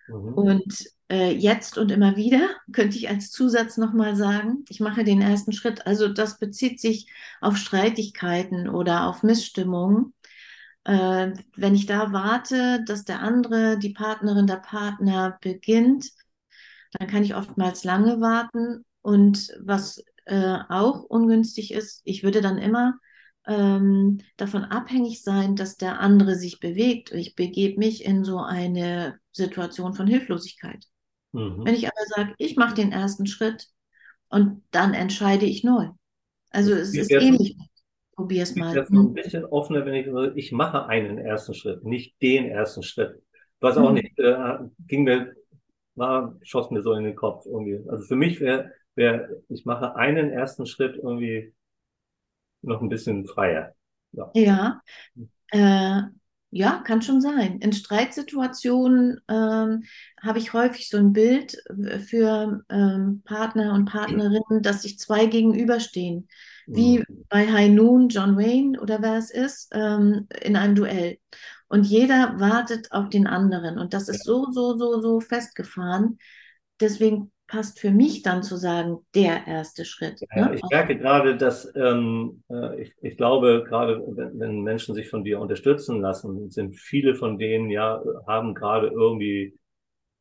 Mhm. 0.08 0.34
Und 0.34 0.84
äh, 1.10 1.32
jetzt 1.32 1.76
und 1.76 1.90
immer 1.90 2.16
wieder 2.16 2.48
könnte 2.72 2.96
ich 2.96 3.08
als 3.08 3.30
Zusatz 3.30 3.76
nochmal 3.76 4.16
sagen, 4.16 4.64
ich 4.68 4.80
mache 4.80 5.04
den 5.04 5.20
ersten 5.20 5.52
Schritt. 5.52 5.86
Also 5.86 6.08
das 6.08 6.38
bezieht 6.38 6.80
sich 6.80 7.10
auf 7.40 7.56
Streitigkeiten 7.56 8.68
oder 8.68 9.06
auf 9.06 9.22
Missstimmungen. 9.22 10.14
Äh, 10.84 11.32
wenn 11.56 11.74
ich 11.74 11.86
da 11.86 12.12
warte, 12.12 12.84
dass 12.86 13.04
der 13.04 13.20
andere, 13.20 13.78
die 13.78 13.92
Partnerin, 13.92 14.46
der 14.46 14.56
Partner 14.56 15.38
beginnt, 15.40 16.10
dann 16.92 17.08
kann 17.08 17.22
ich 17.24 17.34
oftmals 17.34 17.84
lange 17.84 18.20
warten. 18.20 18.84
Und 19.02 19.52
was 19.60 20.02
äh, 20.26 20.58
auch 20.68 21.02
ungünstig 21.04 21.72
ist, 21.72 22.02
ich 22.04 22.22
würde 22.22 22.40
dann 22.40 22.58
immer 22.58 22.98
ähm, 23.46 24.20
davon 24.36 24.64
abhängig 24.64 25.22
sein, 25.22 25.56
dass 25.56 25.76
der 25.76 26.00
andere 26.00 26.36
sich 26.36 26.60
bewegt. 26.60 27.12
Ich 27.12 27.34
begebe 27.34 27.78
mich 27.78 28.04
in 28.04 28.24
so 28.24 28.38
eine 28.38 29.18
Situation 29.32 29.94
von 29.94 30.06
Hilflosigkeit. 30.06 30.86
Wenn 31.64 31.74
Mhm. 31.74 31.76
ich 31.76 31.86
aber 31.88 32.06
sage, 32.16 32.34
ich 32.38 32.56
mache 32.56 32.74
den 32.74 32.92
ersten 32.92 33.26
Schritt 33.26 33.68
und 34.30 34.64
dann 34.72 34.94
entscheide 34.94 35.46
ich 35.46 35.64
neu. 35.64 35.88
Also 36.50 36.72
es 36.74 36.96
ist 36.96 37.14
ähnlich. 37.20 37.56
Probier 38.14 38.42
es 38.44 38.56
mal. 38.56 38.84
noch 38.92 39.04
ein 39.04 39.14
Hm. 39.14 39.14
bisschen 39.14 39.44
offener, 39.46 39.84
wenn 39.86 39.94
ich 39.94 40.06
sage, 40.06 40.32
ich 40.36 40.52
mache 40.52 40.86
einen 40.86 41.18
ersten 41.18 41.54
Schritt, 41.54 41.84
nicht 41.84 42.20
den 42.22 42.46
ersten 42.46 42.82
Schritt. 42.82 43.22
Was 43.60 43.76
auch 43.76 43.92
Hm. 43.92 43.92
nicht, 43.92 44.18
äh, 44.18 44.58
ging 44.86 45.04
mir, 45.04 45.34
war, 45.94 46.36
schoss 46.42 46.70
mir 46.70 46.82
so 46.82 46.92
in 46.94 47.04
den 47.04 47.16
Kopf 47.16 47.46
irgendwie. 47.46 47.80
Also 47.88 48.04
für 48.06 48.16
mich 48.16 48.40
wäre, 48.40 48.72
wär, 48.94 49.28
ich 49.48 49.64
mache 49.66 49.96
einen 49.96 50.30
ersten 50.30 50.66
Schritt 50.66 50.96
irgendwie 50.96 51.52
noch 52.62 52.80
ein 52.80 52.88
bisschen 52.88 53.26
freier. 53.26 53.74
Ja. 54.12 54.34
Ja, 54.34 54.82
äh, 55.52 56.02
ja, 56.50 56.82
kann 56.84 57.02
schon 57.02 57.20
sein. 57.20 57.60
In 57.60 57.72
Streitsituationen 57.72 59.20
ähm, 59.28 59.84
habe 60.20 60.38
ich 60.38 60.52
häufig 60.52 60.88
so 60.88 60.96
ein 60.98 61.12
Bild 61.12 61.56
für 62.08 62.64
ähm, 62.68 63.22
Partner 63.24 63.72
und 63.74 63.84
Partnerinnen, 63.86 64.62
dass 64.62 64.82
sich 64.82 64.98
zwei 64.98 65.26
gegenüberstehen. 65.26 66.28
Wie 66.72 67.04
Mhm. 67.08 67.24
bei 67.28 67.50
High 67.50 67.70
Noon, 67.70 68.08
John 68.08 68.36
Wayne 68.36 68.80
oder 68.80 69.02
wer 69.02 69.16
es 69.16 69.30
ist, 69.30 69.68
ähm, 69.72 70.26
in 70.40 70.56
einem 70.56 70.74
Duell. 70.74 71.18
Und 71.68 71.84
jeder 71.84 72.38
wartet 72.40 72.90
auf 72.92 73.08
den 73.10 73.26
anderen. 73.26 73.78
Und 73.78 73.94
das 73.94 74.08
ist 74.08 74.24
so, 74.24 74.50
so, 74.50 74.76
so, 74.76 75.00
so 75.00 75.20
festgefahren. 75.20 76.18
Deswegen 76.80 77.32
passt 77.50 77.80
für 77.80 77.90
mich 77.90 78.22
dann 78.22 78.44
zu 78.44 78.56
sagen, 78.56 78.98
der 79.14 79.46
erste 79.46 79.84
Schritt. 79.84 80.20
Ja, 80.36 80.48
ne? 80.48 80.54
ich 80.54 80.62
merke 80.70 80.96
gerade, 80.96 81.36
dass 81.36 81.70
ähm, 81.74 82.44
äh, 82.48 82.82
ich, 82.82 82.94
ich 83.02 83.16
glaube, 83.16 83.64
gerade 83.68 84.00
wenn, 84.06 84.38
wenn 84.38 84.60
Menschen 84.62 84.94
sich 84.94 85.10
von 85.10 85.24
dir 85.24 85.40
unterstützen 85.40 86.00
lassen, 86.00 86.50
sind 86.50 86.76
viele 86.76 87.16
von 87.16 87.38
denen 87.38 87.68
ja, 87.68 88.00
haben 88.26 88.54
gerade 88.54 88.86
irgendwie 88.86 89.58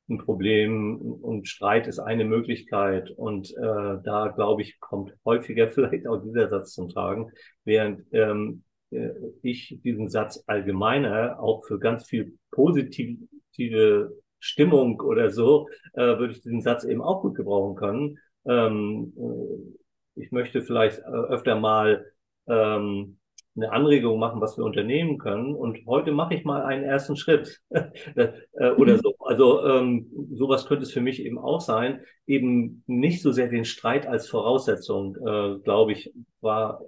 ein 0.10 0.18
Problem 0.18 1.00
und 1.00 1.48
Streit 1.48 1.88
ist 1.88 2.00
eine 2.00 2.26
Möglichkeit. 2.26 3.12
Und 3.12 3.52
äh, 3.52 3.98
da, 4.04 4.34
glaube 4.36 4.64
ich, 4.64 4.80
kommt 4.80 5.14
häufiger 5.24 5.68
vielleicht 5.70 6.08
auch 6.08 6.24
dieser 6.24 6.50
Satz 6.50 6.74
zum 6.74 6.90
Tragen, 6.90 7.32
während 7.64 8.02
ähm, 8.12 8.64
äh, 8.90 9.10
ich 9.44 9.78
diesen 9.84 10.10
Satz 10.10 10.44
allgemeiner 10.48 11.40
auch 11.40 11.64
für 11.64 11.78
ganz 11.78 12.08
viel 12.08 12.40
positive 12.50 14.12
Stimmung 14.40 15.00
oder 15.02 15.32
so, 15.32 15.68
äh, 15.94 16.02
würde 16.02 16.34
ich 16.34 16.42
diesen 16.42 16.62
Satz 16.62 16.84
eben 16.84 17.02
auch 17.02 17.22
gut 17.22 17.36
gebrauchen 17.36 17.76
können. 17.76 18.20
Ähm, 18.46 19.14
äh, 19.18 20.22
ich 20.22 20.32
möchte 20.32 20.62
vielleicht 20.62 21.00
äh, 21.00 21.04
öfter 21.04 21.60
mal 21.60 22.06
ähm, 22.48 23.20
eine 23.56 23.72
Anregung 23.72 24.20
machen, 24.20 24.42
was 24.42 24.58
wir 24.58 24.64
unternehmen 24.64 25.18
können. 25.18 25.54
Und 25.54 25.86
heute 25.86 26.12
mache 26.12 26.34
ich 26.34 26.46
mal 26.46 26.64
einen 26.64 26.84
ersten 26.84 27.16
Schritt 27.16 27.62
äh, 27.70 28.72
oder 28.78 28.94
mhm. 28.94 29.00
so. 29.00 29.16
Also 29.20 29.66
ähm, 29.66 30.08
sowas 30.32 30.66
könnte 30.66 30.84
es 30.84 30.92
für 30.92 31.02
mich 31.02 31.24
eben 31.24 31.38
auch 31.38 31.62
sein. 31.62 32.02
Eben 32.26 32.84
nicht 32.88 33.22
so 33.22 33.32
sehr 33.32 33.50
den 33.50 33.66
Streit 33.66 34.08
als 34.08 34.28
Voraussetzung, 34.28 35.16
äh, 35.18 35.60
glaube 35.64 35.92
ich, 35.94 36.14
war 36.42 36.82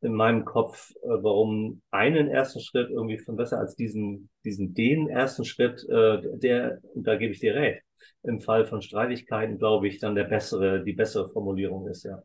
in 0.00 0.14
meinem 0.14 0.44
Kopf, 0.44 0.92
äh, 1.02 1.08
warum 1.08 1.82
einen 1.90 2.28
ersten 2.28 2.60
Schritt 2.60 2.90
irgendwie 2.90 3.18
von 3.18 3.36
besser 3.36 3.58
als 3.58 3.74
diesen, 3.74 4.28
diesen 4.44 4.74
den 4.74 5.08
ersten 5.08 5.44
Schritt, 5.44 5.84
äh, 5.88 6.22
der, 6.38 6.80
und 6.94 7.06
da 7.06 7.16
gebe 7.16 7.32
ich 7.32 7.40
dir 7.40 7.54
recht, 7.54 7.82
im 8.22 8.40
Fall 8.40 8.66
von 8.66 8.82
Streitigkeiten, 8.82 9.58
glaube 9.58 9.88
ich, 9.88 9.98
dann 9.98 10.14
der 10.14 10.24
bessere, 10.24 10.84
die 10.84 10.92
bessere 10.92 11.28
Formulierung 11.28 11.88
ist, 11.88 12.04
ja. 12.04 12.22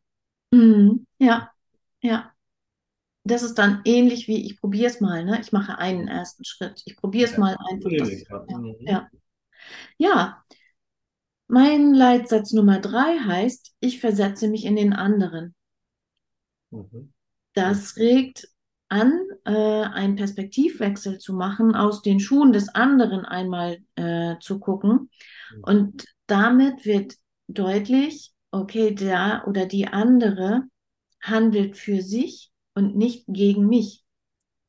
Mhm. 0.51 1.07
Ja, 1.17 1.51
ja. 2.01 2.31
Das 3.25 3.41
ist 3.41 3.55
dann 3.55 3.81
ähnlich 3.85 4.27
wie 4.27 4.45
ich 4.45 4.59
probiere 4.59 4.87
es 4.87 4.99
mal, 4.99 5.23
ne? 5.23 5.39
Ich 5.39 5.53
mache 5.53 5.77
einen 5.77 6.09
ersten 6.09 6.43
Schritt. 6.43 6.83
Ich 6.85 6.97
probiere 6.97 7.25
es 7.29 7.33
ja. 7.33 7.39
mal 7.39 7.57
einfach. 7.71 7.89
Das, 7.97 8.27
ja. 8.27 8.57
Mhm. 8.57 8.75
ja. 8.81 9.09
ja. 9.97 10.43
Mein 11.47 11.93
Leitsatz 11.93 12.51
Nummer 12.51 12.79
drei 12.79 13.17
heißt, 13.19 13.75
ich 13.79 13.99
versetze 13.99 14.47
mich 14.47 14.65
in 14.65 14.75
den 14.75 14.93
anderen. 14.93 15.55
Mhm. 16.71 17.13
Das 17.53 17.97
regt 17.97 18.47
an, 18.89 19.19
äh, 19.45 19.51
einen 19.51 20.15
Perspektivwechsel 20.15 21.17
zu 21.17 21.33
machen, 21.33 21.75
aus 21.75 22.01
den 22.03 22.19
Schuhen 22.19 22.53
des 22.53 22.69
anderen 22.69 23.25
einmal 23.25 23.79
äh, 23.95 24.35
zu 24.39 24.59
gucken. 24.59 25.09
Mhm. 25.55 25.63
Und 25.63 26.05
damit 26.27 26.85
wird 26.85 27.15
deutlich, 27.47 28.31
okay, 28.51 28.93
der 28.93 29.45
oder 29.47 29.65
die 29.65 29.87
andere 29.87 30.63
handelt 31.21 31.77
für 31.77 32.01
sich 32.01 32.51
und 32.75 32.95
nicht 32.95 33.25
gegen 33.27 33.67
mich. 33.67 34.03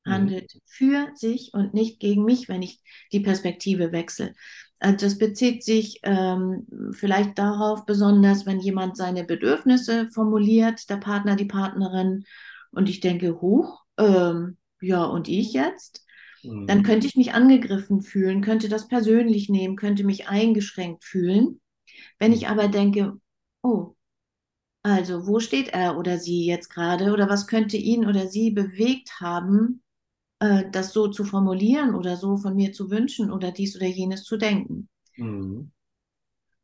Mhm. 0.04 0.12
Handelt 0.12 0.54
mhm. 0.54 0.60
für 0.64 1.08
sich 1.14 1.52
und 1.52 1.74
nicht 1.74 2.00
gegen 2.00 2.24
mich, 2.24 2.48
wenn 2.48 2.62
ich 2.62 2.80
die 3.12 3.20
Perspektive 3.20 3.92
wechsle. 3.92 4.32
Also 4.78 5.06
das 5.06 5.18
bezieht 5.18 5.64
sich 5.64 6.00
ähm, 6.02 6.66
vielleicht 6.92 7.38
darauf, 7.38 7.86
besonders 7.86 8.44
wenn 8.46 8.60
jemand 8.60 8.96
seine 8.96 9.24
Bedürfnisse 9.24 10.08
formuliert, 10.10 10.88
der 10.90 10.96
Partner, 10.96 11.36
die 11.36 11.46
Partnerin, 11.46 12.24
und 12.74 12.88
ich 12.88 13.00
denke, 13.00 13.40
hoch, 13.40 13.82
ähm, 13.98 14.56
ja, 14.80 15.04
und 15.04 15.28
ich 15.28 15.52
jetzt? 15.52 16.04
Mhm. 16.42 16.66
Dann 16.66 16.82
könnte 16.82 17.06
ich 17.06 17.16
mich 17.16 17.32
angegriffen 17.32 18.02
fühlen, 18.02 18.42
könnte 18.42 18.68
das 18.68 18.88
persönlich 18.88 19.48
nehmen, 19.48 19.76
könnte 19.76 20.04
mich 20.04 20.28
eingeschränkt 20.28 21.04
fühlen. 21.04 21.60
Wenn 22.18 22.32
ich 22.32 22.42
mhm. 22.42 22.48
aber 22.48 22.68
denke, 22.68 23.14
oh, 23.62 23.94
also 24.82 25.26
wo 25.26 25.40
steht 25.40 25.68
er 25.70 25.96
oder 25.96 26.18
sie 26.18 26.44
jetzt 26.44 26.68
gerade 26.68 27.12
oder 27.12 27.28
was 27.28 27.46
könnte 27.46 27.76
ihn 27.78 28.06
oder 28.06 28.26
sie 28.26 28.50
bewegt 28.50 29.20
haben, 29.20 29.82
äh, 30.40 30.64
das 30.70 30.92
so 30.92 31.08
zu 31.08 31.24
formulieren 31.24 31.94
oder 31.94 32.16
so 32.16 32.36
von 32.36 32.54
mir 32.54 32.72
zu 32.72 32.90
wünschen 32.90 33.32
oder 33.32 33.50
dies 33.50 33.76
oder 33.76 33.86
jenes 33.86 34.24
zu 34.24 34.36
denken? 34.36 34.88
Mhm. 35.16 35.70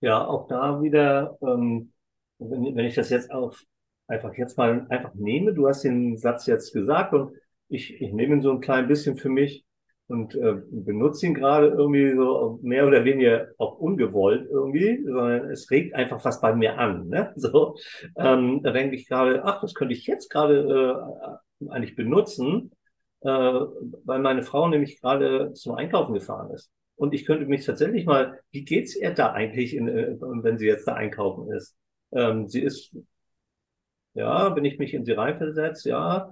Ja, 0.03 0.27
auch 0.27 0.49
da 0.49 0.83
wieder, 0.83 1.39
ähm, 1.43 1.93
wenn, 2.39 2.75
wenn 2.75 2.87
ich 2.87 2.95
das 2.95 3.11
jetzt 3.11 3.31
auf 3.31 3.65
einfach 4.11 4.35
jetzt 4.35 4.59
mal 4.59 4.87
einfach 4.89 5.15
nehme. 5.15 5.55
Du 5.55 5.69
hast 5.69 5.85
den 5.85 6.17
Satz 6.17 6.47
jetzt 6.47 6.73
gesagt 6.73 7.15
und 7.15 7.33
ich, 7.69 8.01
ich 8.01 8.13
nehme 8.13 8.35
ihn 8.35 8.43
so 8.43 8.51
ein 8.51 8.61
klein 8.61 8.89
bisschen 8.89 9.17
für 9.17 9.29
mich 9.29 9.65
und 10.09 10.35
äh, 10.35 10.57
benutze 10.71 11.27
ihn 11.27 11.35
gerade 11.35 11.69
irgendwie 11.69 12.15
so 12.17 12.59
mehr 12.63 12.87
oder 12.87 13.05
weniger 13.05 13.49
auch 13.59 13.79
ungewollt 13.79 14.49
irgendwie, 14.51 15.05
sondern 15.05 15.51
es 15.51 15.71
regt 15.71 15.95
einfach 15.95 16.25
was 16.25 16.41
bei 16.41 16.55
mir 16.55 16.79
an. 16.79 17.09
Ne? 17.09 17.33
So, 17.37 17.77
ähm, 18.17 18.61
da 18.63 18.73
denke 18.73 18.97
ich 18.97 19.09
gerade, 19.09 19.45
ach, 19.45 19.61
das 19.61 19.75
könnte 19.75 19.95
ich 19.95 20.07
jetzt 20.07 20.29
gerade 20.29 21.39
äh, 21.61 21.69
eigentlich 21.71 21.95
benutzen, 21.95 22.73
äh, 23.21 23.29
weil 23.29 24.19
meine 24.19 24.43
Frau 24.43 24.69
nämlich 24.69 25.01
gerade 25.01 25.53
zum 25.55 25.77
Einkaufen 25.77 26.15
gefahren 26.15 26.51
ist. 26.51 26.73
Und 26.97 27.15
ich 27.15 27.25
könnte 27.25 27.47
mich 27.47 27.65
tatsächlich 27.65 28.05
mal, 28.05 28.41
wie 28.51 28.65
geht's 28.65 28.97
ihr 28.97 29.15
da 29.15 29.33
eigentlich, 29.33 29.77
in, 29.77 29.89
äh, 29.89 30.17
wenn 30.21 30.59
sie 30.59 30.67
jetzt 30.67 30.89
da 30.89 30.95
einkaufen 30.95 31.53
ist? 31.53 31.77
Ähm, 32.13 32.49
sie 32.49 32.63
ist 32.63 32.97
ja, 34.21 34.55
wenn 34.55 34.65
ich 34.65 34.79
mich 34.79 34.95
in 34.95 35.05
sie 35.05 35.13
reinversetze, 35.13 35.89
ja, 35.89 36.31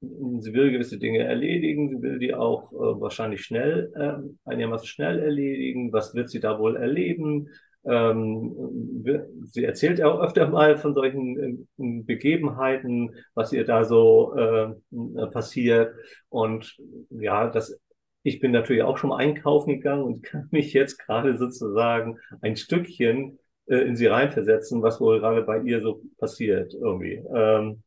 sie 0.00 0.52
will 0.52 0.72
gewisse 0.72 0.98
Dinge 0.98 1.20
erledigen, 1.20 1.88
sie 1.88 2.02
will 2.02 2.18
die 2.18 2.34
auch 2.34 2.72
äh, 2.72 3.00
wahrscheinlich 3.00 3.44
schnell, 3.44 3.92
äh, 3.94 4.50
einigermaßen 4.50 4.86
schnell 4.86 5.20
erledigen. 5.20 5.92
Was 5.92 6.14
wird 6.14 6.30
sie 6.30 6.40
da 6.40 6.58
wohl 6.58 6.76
erleben? 6.76 7.48
Ähm, 7.84 9.04
sie 9.44 9.64
erzählt 9.64 9.98
ja 9.98 10.08
auch 10.08 10.20
öfter 10.20 10.48
mal 10.48 10.76
von 10.76 10.94
solchen 10.94 11.68
äh, 11.78 12.02
Begebenheiten, 12.02 13.14
was 13.34 13.52
ihr 13.52 13.64
da 13.64 13.84
so 13.84 14.34
äh, 14.36 15.26
passiert. 15.28 15.94
Und 16.28 16.76
ja, 17.10 17.48
das, 17.48 17.78
ich 18.24 18.40
bin 18.40 18.50
natürlich 18.52 18.82
auch 18.82 18.98
schon 18.98 19.12
einkaufen 19.12 19.74
gegangen 19.74 20.02
und 20.02 20.22
kann 20.22 20.48
mich 20.50 20.72
jetzt 20.72 20.98
gerade 20.98 21.36
sozusagen 21.36 22.18
ein 22.40 22.56
Stückchen 22.56 23.38
äh, 23.66 23.78
in 23.78 23.96
sie 23.96 24.06
reinversetzen, 24.06 24.82
was 24.82 25.00
wohl 25.00 25.20
gerade 25.20 25.42
bei 25.42 25.60
ihr 25.60 25.80
so 25.80 26.02
passiert 26.18 26.74
irgendwie. 26.74 27.22
Ähm, 27.34 27.82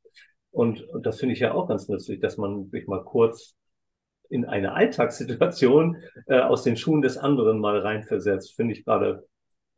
und, 0.51 0.81
und 0.89 1.05
das 1.05 1.19
finde 1.19 1.33
ich 1.33 1.41
ja 1.41 1.53
auch 1.53 1.67
ganz 1.67 1.89
nützlich, 1.89 2.19
dass 2.19 2.37
man 2.37 2.69
sich 2.69 2.87
mal 2.87 3.03
kurz 3.03 3.55
in 4.29 4.45
eine 4.45 4.73
Alltagssituation 4.73 5.97
äh, 6.27 6.39
aus 6.39 6.63
den 6.63 6.77
Schuhen 6.77 7.01
des 7.01 7.17
anderen 7.17 7.59
mal 7.59 7.79
reinversetzt, 7.79 8.55
finde 8.55 8.73
ich 8.73 8.85
gerade 8.85 9.27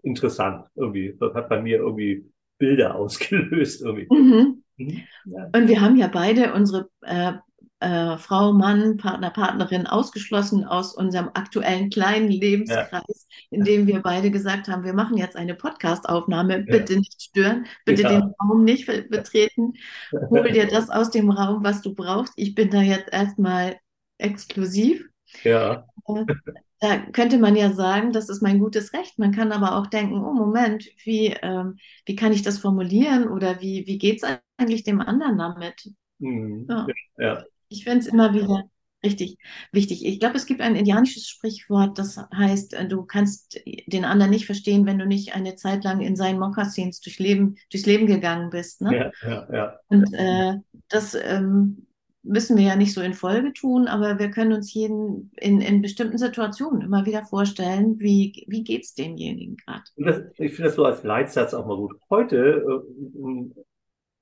interessant 0.03 0.67
irgendwie. 0.75 1.15
Das 1.19 1.33
hat 1.33 1.49
bei 1.49 1.61
mir 1.61 1.77
irgendwie 1.77 2.29
Bilder 2.57 2.95
ausgelöst 2.95 3.81
irgendwie. 3.81 4.07
Mhm. 4.09 4.63
Mhm. 4.77 5.01
Ja. 5.25 5.49
Und 5.53 5.67
wir 5.67 5.81
haben 5.81 5.97
ja 5.97 6.07
beide 6.07 6.53
unsere 6.53 6.89
äh, 7.01 7.33
äh, 7.79 8.17
Frau, 8.17 8.53
Mann, 8.53 8.97
Partner, 8.97 9.29
Partnerin 9.29 9.85
ausgeschlossen 9.85 10.65
aus 10.65 10.93
unserem 10.93 11.29
aktuellen 11.33 11.89
kleinen 11.89 12.29
Lebenskreis, 12.29 13.27
ja. 13.29 13.57
in 13.57 13.63
dem 13.63 13.87
wir 13.87 14.01
beide 14.01 14.31
gesagt 14.31 14.67
haben, 14.67 14.83
wir 14.83 14.93
machen 14.93 15.17
jetzt 15.17 15.35
eine 15.35 15.53
Podcastaufnahme, 15.53 16.63
bitte 16.63 16.93
ja. 16.93 16.99
nicht 16.99 17.21
stören, 17.21 17.65
bitte 17.85 18.03
ja. 18.03 18.09
den 18.09 18.33
Raum 18.41 18.63
nicht 18.63 18.87
betreten, 18.87 19.73
hol 20.11 20.51
dir 20.51 20.67
das 20.67 20.89
aus 20.89 21.11
dem 21.11 21.29
Raum, 21.29 21.63
was 21.63 21.81
du 21.81 21.93
brauchst. 21.93 22.33
Ich 22.35 22.55
bin 22.55 22.69
da 22.69 22.81
jetzt 22.81 23.13
erstmal 23.13 23.77
exklusiv. 24.17 25.07
Ja. 25.43 25.85
Äh, 26.07 26.25
da 26.79 26.97
könnte 27.11 27.37
man 27.37 27.55
ja 27.55 27.73
sagen, 27.73 28.11
das 28.11 28.29
ist 28.29 28.41
mein 28.41 28.59
gutes 28.59 28.93
Recht. 28.93 29.17
Man 29.17 29.31
kann 29.31 29.51
aber 29.51 29.77
auch 29.77 29.87
denken, 29.87 30.23
oh 30.23 30.33
Moment, 30.33 30.87
wie, 31.03 31.35
ähm, 31.41 31.77
wie 32.05 32.15
kann 32.15 32.31
ich 32.31 32.43
das 32.43 32.59
formulieren 32.59 33.27
oder 33.27 33.61
wie, 33.61 33.85
wie 33.87 33.97
geht 33.97 34.23
es 34.23 34.37
eigentlich 34.57 34.83
dem 34.83 35.01
anderen 35.01 35.37
damit? 35.37 35.91
Mhm. 36.19 36.67
Ja. 36.69 36.87
ja. 37.17 37.43
Ich 37.69 37.83
finde 37.83 37.99
es 37.99 38.07
immer 38.07 38.33
wieder 38.33 38.69
richtig 39.03 39.37
wichtig. 39.71 40.05
Ich 40.05 40.19
glaube, 40.19 40.37
es 40.37 40.45
gibt 40.45 40.61
ein 40.61 40.75
indianisches 40.75 41.27
Sprichwort, 41.27 41.97
das 41.99 42.17
heißt, 42.35 42.73
äh, 42.73 42.87
du 42.87 43.03
kannst 43.03 43.59
den 43.87 44.05
anderen 44.05 44.31
nicht 44.31 44.45
verstehen, 44.45 44.85
wenn 44.85 44.99
du 44.99 45.05
nicht 45.05 45.35
eine 45.35 45.55
Zeit 45.55 45.83
lang 45.83 46.01
in 46.01 46.15
seinen 46.15 46.39
Mokassins 46.39 46.99
durch 47.01 47.19
Leben, 47.19 47.57
durchs 47.71 47.85
Leben 47.85 48.07
gegangen 48.07 48.49
bist. 48.49 48.81
Ne? 48.81 49.11
Ja, 49.23 49.29
ja, 49.29 49.53
ja. 49.53 49.79
Und 49.87 50.13
äh, 50.13 50.55
das 50.89 51.15
ähm, 51.15 51.87
müssen 52.23 52.57
wir 52.57 52.65
ja 52.65 52.75
nicht 52.75 52.93
so 52.93 53.01
in 53.01 53.13
Folge 53.13 53.53
tun, 53.53 53.87
aber 53.87 54.19
wir 54.19 54.31
können 54.31 54.53
uns 54.53 54.73
jeden 54.73 55.31
in, 55.37 55.61
in 55.61 55.81
bestimmten 55.81 56.17
Situationen 56.17 56.81
immer 56.81 57.05
wieder 57.05 57.23
vorstellen, 57.23 57.99
wie, 57.99 58.45
wie 58.47 58.63
geht 58.63 58.83
es 58.83 58.95
demjenigen 58.95 59.57
gerade. 59.57 59.83
Ich 60.37 60.53
finde 60.53 60.69
das 60.69 60.75
so 60.75 60.85
als 60.85 61.03
Leitsatz 61.03 61.53
auch 61.53 61.65
mal 61.65 61.77
gut. 61.77 61.95
Heute 62.09 62.37
äh, 62.37 63.61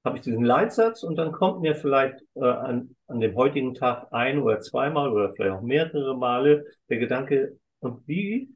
habe 0.05 0.17
ich 0.17 0.23
diesen 0.23 0.45
Leitsatz 0.45 1.03
und 1.03 1.15
dann 1.15 1.31
kommt 1.31 1.61
mir 1.61 1.75
vielleicht 1.75 2.21
äh, 2.35 2.45
an, 2.45 2.95
an 3.07 3.19
dem 3.19 3.35
heutigen 3.35 3.73
Tag 3.73 4.07
ein 4.11 4.39
oder 4.39 4.61
zweimal 4.61 5.11
oder 5.11 5.33
vielleicht 5.33 5.55
auch 5.55 5.61
mehrere 5.61 6.15
Male 6.15 6.65
der 6.89 6.99
Gedanke, 6.99 7.57
und 7.79 8.07
wie 8.07 8.49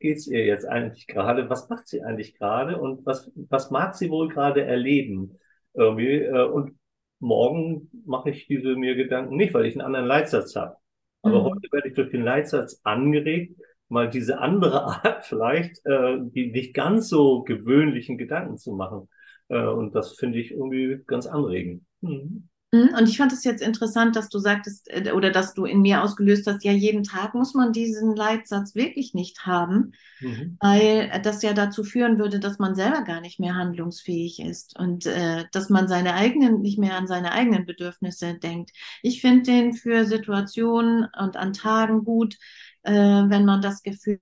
geht's 0.00 0.26
ihr 0.26 0.44
jetzt 0.44 0.66
eigentlich 0.66 1.06
gerade? 1.06 1.48
Was 1.48 1.68
macht 1.70 1.88
sie 1.88 2.02
eigentlich 2.02 2.36
gerade 2.36 2.78
und 2.78 3.06
was, 3.06 3.30
was 3.34 3.70
mag 3.70 3.94
sie 3.94 4.10
wohl 4.10 4.28
gerade 4.28 4.64
erleben? 4.64 5.38
Irgendwie, 5.72 6.22
äh, 6.22 6.44
und 6.44 6.78
morgen 7.20 7.90
mache 8.06 8.30
ich 8.30 8.46
diese 8.46 8.76
mir 8.76 8.94
Gedanken 8.96 9.36
nicht, 9.36 9.54
weil 9.54 9.66
ich 9.66 9.74
einen 9.74 9.86
anderen 9.86 10.06
Leitsatz 10.06 10.54
habe. 10.56 10.76
Aber 11.22 11.40
mhm. 11.40 11.44
heute 11.46 11.72
werde 11.72 11.88
ich 11.88 11.94
durch 11.94 12.10
den 12.10 12.22
Leitsatz 12.22 12.80
angeregt, 12.84 13.58
mal 13.88 14.10
diese 14.10 14.38
andere 14.38 14.84
Art 15.04 15.24
vielleicht, 15.24 15.84
äh, 15.86 16.18
die 16.20 16.50
nicht 16.52 16.74
ganz 16.74 17.08
so 17.08 17.42
gewöhnlichen 17.42 18.18
Gedanken 18.18 18.58
zu 18.58 18.72
machen. 18.72 19.08
Äh, 19.54 19.68
und 19.68 19.94
das 19.94 20.12
finde 20.12 20.40
ich 20.40 20.50
irgendwie 20.50 21.00
ganz 21.06 21.26
anregend. 21.26 21.84
Mhm. 22.00 22.48
Mhm. 22.72 22.90
Und 22.98 23.08
ich 23.08 23.18
fand 23.18 23.32
es 23.32 23.44
jetzt 23.44 23.62
interessant, 23.62 24.16
dass 24.16 24.28
du 24.28 24.38
sagtest 24.38 24.88
äh, 24.90 25.12
oder 25.12 25.30
dass 25.30 25.54
du 25.54 25.64
in 25.64 25.80
mir 25.80 26.02
ausgelöst 26.02 26.46
hast, 26.48 26.64
ja, 26.64 26.72
jeden 26.72 27.04
Tag 27.04 27.34
muss 27.34 27.54
man 27.54 27.72
diesen 27.72 28.16
Leitsatz 28.16 28.74
wirklich 28.74 29.14
nicht 29.14 29.46
haben, 29.46 29.92
mhm. 30.20 30.56
weil 30.60 31.20
das 31.22 31.42
ja 31.42 31.52
dazu 31.52 31.84
führen 31.84 32.18
würde, 32.18 32.40
dass 32.40 32.58
man 32.58 32.74
selber 32.74 33.02
gar 33.02 33.20
nicht 33.20 33.38
mehr 33.38 33.54
handlungsfähig 33.54 34.40
ist 34.40 34.76
und 34.76 35.06
äh, 35.06 35.44
dass 35.52 35.70
man 35.70 35.86
seine 35.86 36.14
eigenen, 36.14 36.60
nicht 36.62 36.78
mehr 36.78 36.96
an 36.96 37.06
seine 37.06 37.30
eigenen 37.30 37.64
Bedürfnisse 37.64 38.34
denkt. 38.34 38.72
Ich 39.02 39.20
finde 39.20 39.42
den 39.44 39.74
für 39.74 40.04
Situationen 40.04 41.06
und 41.16 41.36
an 41.36 41.52
Tagen 41.52 42.02
gut, 42.02 42.36
äh, 42.82 42.92
wenn 42.92 43.44
man 43.44 43.62
das 43.62 43.82
Gefühl 43.82 44.20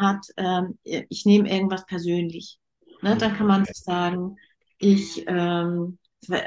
hat, 0.00 0.24
äh, 0.36 0.62
ich 0.84 1.26
nehme 1.26 1.50
irgendwas 1.50 1.84
persönlich. 1.86 2.60
Ne? 3.02 3.16
Dann 3.16 3.36
kann 3.36 3.46
man 3.46 3.64
sich 3.64 3.76
sagen, 3.76 4.36
ich 4.78 5.24
ähm, 5.26 5.98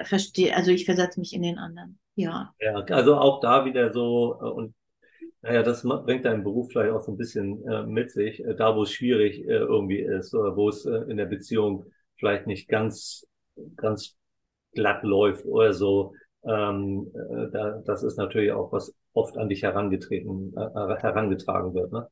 verstehe, 0.04 0.56
also 0.56 0.72
ich 0.72 0.86
versetze 0.86 1.20
mich 1.20 1.34
in 1.34 1.42
den 1.42 1.58
anderen. 1.58 2.00
Ja. 2.16 2.54
Ja, 2.60 2.76
also 2.76 3.16
auch 3.16 3.40
da 3.40 3.66
wieder 3.66 3.94
so, 3.94 4.40
äh, 4.42 4.50
und 4.50 4.76
naja, 5.42 5.64
das 5.64 5.82
bringt 5.84 6.26
deinen 6.26 6.44
Beruf 6.44 6.72
vielleicht 6.72 6.92
auch 6.92 7.02
so 7.02 7.12
ein 7.12 7.18
bisschen 7.18 7.68
äh, 7.68 7.84
mit 7.84 8.12
sich, 8.12 8.44
äh, 8.44 8.56
da 8.56 8.76
wo 8.76 8.84
es 8.84 8.92
schwierig 8.92 9.40
äh, 9.40 9.58
irgendwie 9.58 10.00
ist 10.00 10.34
oder 10.36 10.56
wo 10.56 10.70
es 10.70 10.86
äh, 10.86 10.96
in 11.10 11.18
der 11.18 11.26
Beziehung 11.26 11.86
vielleicht 12.18 12.46
nicht 12.46 12.68
ganz, 12.68 13.26
ganz 13.76 14.16
glatt 14.74 15.04
läuft 15.04 15.46
oder 15.46 15.74
so. 15.74 16.14
Ähm, 16.44 17.12
äh, 17.16 17.52
da, 17.52 17.82
das 17.86 18.04
ist 18.04 18.18
natürlich 18.18 18.52
auch 18.52 18.72
was 18.72 18.94
oft 19.14 19.38
an 19.38 19.50
dich 19.50 19.64
herangetreten, 19.64 20.54
herangetragen 20.56 21.74
wird. 21.74 21.92
Ne? 21.92 22.08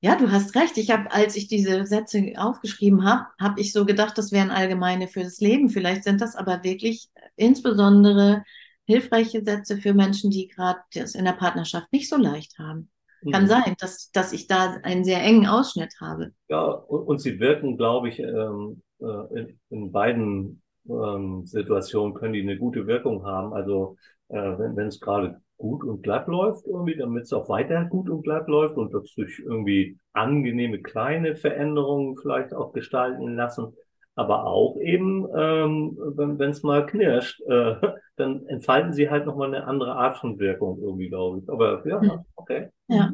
Ja, 0.00 0.16
du 0.16 0.30
hast 0.30 0.54
recht. 0.54 0.76
Ich 0.76 0.90
habe, 0.90 1.10
als 1.10 1.36
ich 1.36 1.48
diese 1.48 1.86
Sätze 1.86 2.32
aufgeschrieben 2.36 3.04
habe, 3.04 3.26
habe 3.40 3.60
ich 3.60 3.72
so 3.72 3.86
gedacht, 3.86 4.18
das 4.18 4.30
wären 4.30 4.50
allgemeine 4.50 5.08
für 5.08 5.22
das 5.22 5.40
Leben. 5.40 5.68
Vielleicht 5.68 6.04
sind 6.04 6.20
das 6.20 6.36
aber 6.36 6.62
wirklich 6.62 7.08
insbesondere 7.36 8.44
hilfreiche 8.84 9.42
Sätze 9.42 9.78
für 9.78 9.94
Menschen, 9.94 10.30
die 10.30 10.48
gerade 10.48 10.80
das 10.94 11.14
in 11.14 11.24
der 11.24 11.32
Partnerschaft 11.32 11.92
nicht 11.92 12.08
so 12.08 12.16
leicht 12.16 12.58
haben. 12.58 12.90
Kann 13.32 13.44
mhm. 13.44 13.48
sein, 13.48 13.74
dass, 13.80 14.10
dass 14.12 14.32
ich 14.32 14.46
da 14.46 14.76
einen 14.82 15.04
sehr 15.04 15.22
engen 15.22 15.46
Ausschnitt 15.46 15.94
habe. 16.00 16.32
Ja, 16.48 16.62
und, 16.64 17.08
und 17.08 17.18
sie 17.18 17.40
wirken, 17.40 17.76
glaube 17.76 18.08
ich, 18.10 18.20
ähm, 18.20 18.82
äh, 19.00 19.40
in, 19.40 19.60
in, 19.70 19.92
beiden 19.92 20.62
ähm, 20.88 21.44
Situationen 21.46 22.14
können 22.14 22.34
die 22.34 22.42
eine 22.42 22.58
gute 22.58 22.86
Wirkung 22.86 23.24
haben. 23.24 23.52
Also 23.52 23.96
äh, 24.28 24.36
wenn 24.36 24.86
es 24.86 25.00
gerade 25.00 25.40
gut 25.58 25.84
und 25.84 26.02
glatt 26.02 26.26
läuft 26.28 26.66
irgendwie, 26.66 26.96
damit 26.96 27.24
es 27.24 27.32
auch 27.32 27.48
weiter 27.48 27.84
gut 27.84 28.10
und 28.10 28.22
glatt 28.22 28.48
läuft 28.48 28.76
und 28.76 28.92
das 28.92 29.14
durch 29.14 29.38
irgendwie 29.38 29.98
angenehme 30.12 30.80
kleine 30.80 31.36
Veränderungen 31.36 32.16
vielleicht 32.20 32.54
auch 32.54 32.72
gestalten 32.72 33.36
lassen. 33.36 33.72
Aber 34.18 34.46
auch 34.46 34.78
eben, 34.80 35.26
ähm, 35.36 35.98
wenn 36.16 36.50
es 36.50 36.62
mal 36.62 36.86
knirscht, 36.86 37.42
äh, 37.42 37.74
dann 38.16 38.46
entfalten 38.46 38.94
sie 38.94 39.10
halt 39.10 39.26
nochmal 39.26 39.54
eine 39.54 39.66
andere 39.66 39.94
Art 39.94 40.16
von 40.16 40.38
Wirkung 40.38 40.78
irgendwie, 40.80 41.08
glaube 41.08 41.40
ich. 41.40 41.50
Aber 41.50 41.86
ja, 41.86 42.00
hm. 42.00 42.20
okay. 42.34 42.68
Ja. 42.88 43.12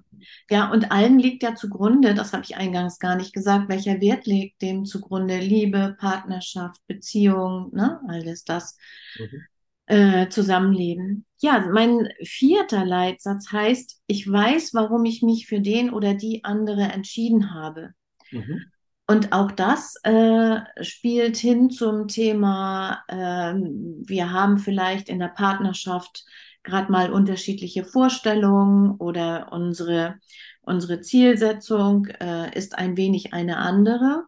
ja, 0.51 0.71
und 0.71 0.93
allen 0.93 1.19
liegt 1.19 1.43
ja 1.43 1.55
zugrunde, 1.55 2.15
das 2.15 2.33
habe 2.33 2.45
ich 2.45 2.57
eingangs 2.57 2.99
gar 2.99 3.17
nicht 3.17 3.33
gesagt, 3.33 3.69
welcher 3.69 4.01
Wert 4.01 4.27
liegt 4.27 4.63
dem 4.63 4.85
zugrunde? 4.85 5.39
Liebe, 5.39 5.97
Partnerschaft, 5.99 6.81
Beziehung, 6.87 7.71
ne? 7.73 8.01
Alles 8.07 8.45
das. 8.45 8.77
Mhm 9.19 9.43
äh, 9.87 10.29
zusammenleben. 10.29 11.27
Ja, 11.41 11.67
mein 11.73 12.09
vierter 12.23 12.85
Leitsatz 12.85 13.51
heißt, 13.53 14.01
ich 14.07 14.31
weiß, 14.31 14.75
warum 14.75 15.05
ich 15.05 15.23
mich 15.23 15.47
für 15.47 15.61
den 15.61 15.93
oder 15.93 16.15
die 16.15 16.45
andere 16.45 16.83
entschieden 16.83 17.53
habe. 17.53 17.91
Mhm. 18.31 18.63
Und 19.09 19.33
auch 19.33 19.51
das 19.51 19.97
äh, 20.05 20.61
spielt 20.81 21.37
hin 21.37 21.71
zum 21.71 22.09
Thema, 22.09 23.03
äh, 23.09 23.55
wir 23.55 24.31
haben 24.31 24.59
vielleicht 24.59 25.09
in 25.09 25.19
der 25.19 25.29
Partnerschaft 25.29 26.25
gerade 26.63 26.91
mal 26.91 27.13
unterschiedliche 27.13 27.85
Vorstellungen 27.85 28.93
oder 28.93 29.53
unsere, 29.53 30.21
unsere 30.61 31.01
Zielsetzung 31.01 32.07
äh, 32.07 32.57
ist 32.57 32.79
ein 32.79 32.97
wenig 32.97 33.35
eine 33.35 33.59
andere 33.59 34.27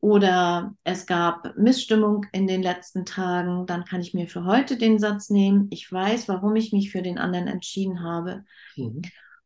oder 0.00 0.74
es 0.82 1.06
gab 1.06 1.56
Missstimmung 1.56 2.26
in 2.32 2.46
den 2.46 2.62
letzten 2.62 3.04
Tagen, 3.04 3.66
dann 3.66 3.84
kann 3.84 4.00
ich 4.00 4.14
mir 4.14 4.28
für 4.28 4.44
heute 4.44 4.76
den 4.78 4.98
Satz 4.98 5.28
nehmen, 5.28 5.68
ich 5.70 5.90
weiß, 5.90 6.28
warum 6.28 6.56
ich 6.56 6.72
mich 6.72 6.90
für 6.90 7.02
den 7.02 7.18
anderen 7.18 7.48
entschieden 7.48 8.02
habe. 8.02 8.44
Mhm. 8.76 9.02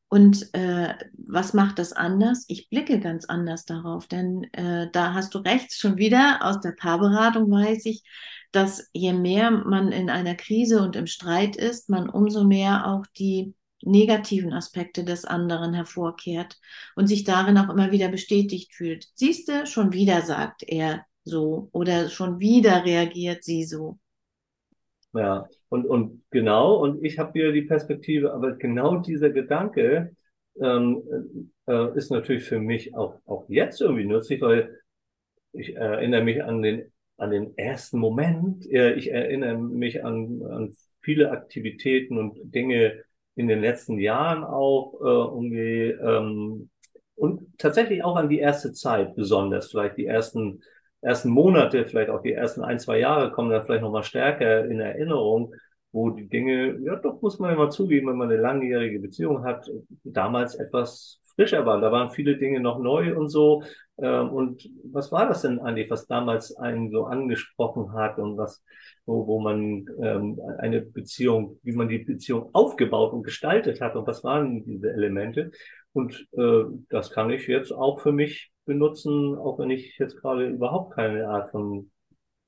Und 0.08 0.54
äh, 0.54 0.94
was 1.26 1.54
macht 1.54 1.80
das 1.80 1.92
anders? 1.92 2.44
Ich 2.46 2.70
blicke 2.70 3.00
ganz 3.00 3.24
anders 3.24 3.64
darauf, 3.64 4.06
denn 4.06 4.44
äh, 4.52 4.88
da 4.92 5.12
hast 5.12 5.34
du 5.34 5.38
recht, 5.38 5.74
schon 5.74 5.96
wieder 5.96 6.38
aus 6.42 6.60
der 6.60 6.70
Paarberatung 6.70 7.50
weiß 7.50 7.86
ich, 7.86 8.04
dass 8.52 8.88
je 8.92 9.12
mehr 9.12 9.50
man 9.50 9.90
in 9.90 10.10
einer 10.10 10.36
Krise 10.36 10.82
und 10.82 10.94
im 10.94 11.08
Streit 11.08 11.56
ist, 11.56 11.90
man 11.90 12.08
umso 12.08 12.44
mehr 12.44 12.86
auch 12.86 13.04
die 13.18 13.54
negativen 13.84 14.52
Aspekte 14.52 15.04
des 15.04 15.24
anderen 15.24 15.74
hervorkehrt 15.74 16.58
und 16.96 17.06
sich 17.06 17.24
darin 17.24 17.58
auch 17.58 17.70
immer 17.70 17.92
wieder 17.92 18.08
bestätigt 18.08 18.74
fühlt. 18.74 19.08
Siehst 19.14 19.48
du, 19.48 19.66
schon 19.66 19.92
wieder 19.92 20.22
sagt 20.22 20.62
er 20.66 21.04
so 21.24 21.68
oder 21.72 22.08
schon 22.08 22.40
wieder 22.40 22.84
reagiert 22.84 23.44
sie 23.44 23.64
so. 23.64 23.98
Ja, 25.12 25.46
und, 25.68 25.86
und 25.86 26.22
genau, 26.30 26.76
und 26.76 27.04
ich 27.04 27.18
habe 27.18 27.34
wieder 27.34 27.52
die 27.52 27.62
Perspektive, 27.62 28.32
aber 28.32 28.52
genau 28.52 28.96
dieser 28.98 29.30
Gedanke 29.30 30.16
ähm, 30.60 31.50
äh, 31.66 31.96
ist 31.96 32.10
natürlich 32.10 32.44
für 32.44 32.58
mich 32.58 32.94
auch, 32.94 33.20
auch 33.24 33.48
jetzt 33.48 33.80
irgendwie 33.80 34.04
nützlich, 34.04 34.40
weil 34.40 34.80
ich 35.52 35.76
erinnere 35.76 36.24
mich 36.24 36.42
an 36.42 36.62
den, 36.62 36.92
an 37.16 37.30
den 37.30 37.56
ersten 37.56 37.98
Moment, 37.98 38.66
ich 38.66 39.12
erinnere 39.12 39.56
mich 39.56 40.04
an, 40.04 40.42
an 40.42 40.76
viele 41.00 41.30
Aktivitäten 41.30 42.18
und 42.18 42.36
Dinge, 42.52 43.04
in 43.36 43.48
den 43.48 43.60
letzten 43.60 43.98
Jahren 43.98 44.44
auch 44.44 44.94
äh, 45.00 45.04
irgendwie 45.04 45.90
ähm, 45.90 46.70
und 47.16 47.58
tatsächlich 47.58 48.02
auch 48.04 48.16
an 48.16 48.28
die 48.28 48.38
erste 48.38 48.72
Zeit 48.72 49.14
besonders, 49.14 49.70
vielleicht 49.70 49.96
die 49.96 50.06
ersten 50.06 50.62
ersten 51.04 51.28
Monate, 51.30 51.84
vielleicht 51.84 52.10
auch 52.10 52.22
die 52.22 52.32
ersten 52.32 52.62
ein, 52.62 52.78
zwei 52.80 52.98
Jahre 52.98 53.30
kommen 53.30 53.50
dann 53.50 53.64
vielleicht 53.64 53.82
nochmal 53.82 54.02
stärker 54.02 54.64
in 54.64 54.80
Erinnerung, 54.80 55.54
wo 55.92 56.10
die 56.10 56.28
Dinge, 56.28 56.78
ja 56.82 56.96
doch, 56.96 57.20
muss 57.20 57.38
man 57.38 57.56
mal 57.56 57.70
zugeben, 57.70 58.08
wenn 58.08 58.16
man 58.16 58.30
eine 58.30 58.40
langjährige 58.40 58.98
Beziehung 59.00 59.44
hat, 59.44 59.70
damals 60.02 60.54
etwas 60.54 61.20
frischer 61.34 61.66
waren. 61.66 61.82
Da 61.82 61.92
waren 61.92 62.10
viele 62.10 62.36
Dinge 62.36 62.60
noch 62.60 62.78
neu 62.78 63.16
und 63.16 63.28
so. 63.28 63.62
Ähm, 63.98 64.30
und 64.30 64.68
was 64.84 65.12
war 65.12 65.28
das 65.28 65.42
denn 65.42 65.60
eigentlich, 65.60 65.90
was 65.90 66.06
damals 66.06 66.56
einen 66.56 66.90
so 66.90 67.04
angesprochen 67.04 67.92
hat 67.92 68.18
und 68.18 68.36
was, 68.36 68.62
wo, 69.06 69.26
wo 69.26 69.40
man 69.40 69.86
ähm, 70.02 70.40
eine 70.58 70.80
Beziehung, 70.82 71.58
wie 71.62 71.72
man 71.72 71.88
die 71.88 71.98
Beziehung 71.98 72.50
aufgebaut 72.52 73.12
und 73.12 73.22
gestaltet 73.22 73.80
hat 73.80 73.94
und 73.94 74.06
was 74.06 74.24
waren 74.24 74.64
diese 74.64 74.90
Elemente? 74.92 75.52
Und 75.92 76.26
äh, 76.32 76.64
das 76.88 77.10
kann 77.12 77.30
ich 77.30 77.46
jetzt 77.46 77.70
auch 77.72 78.00
für 78.00 78.12
mich 78.12 78.50
benutzen, 78.64 79.36
auch 79.36 79.58
wenn 79.58 79.70
ich 79.70 79.96
jetzt 79.98 80.16
gerade 80.16 80.48
überhaupt 80.48 80.94
keine 80.94 81.28
Art 81.28 81.50
von 81.50 81.90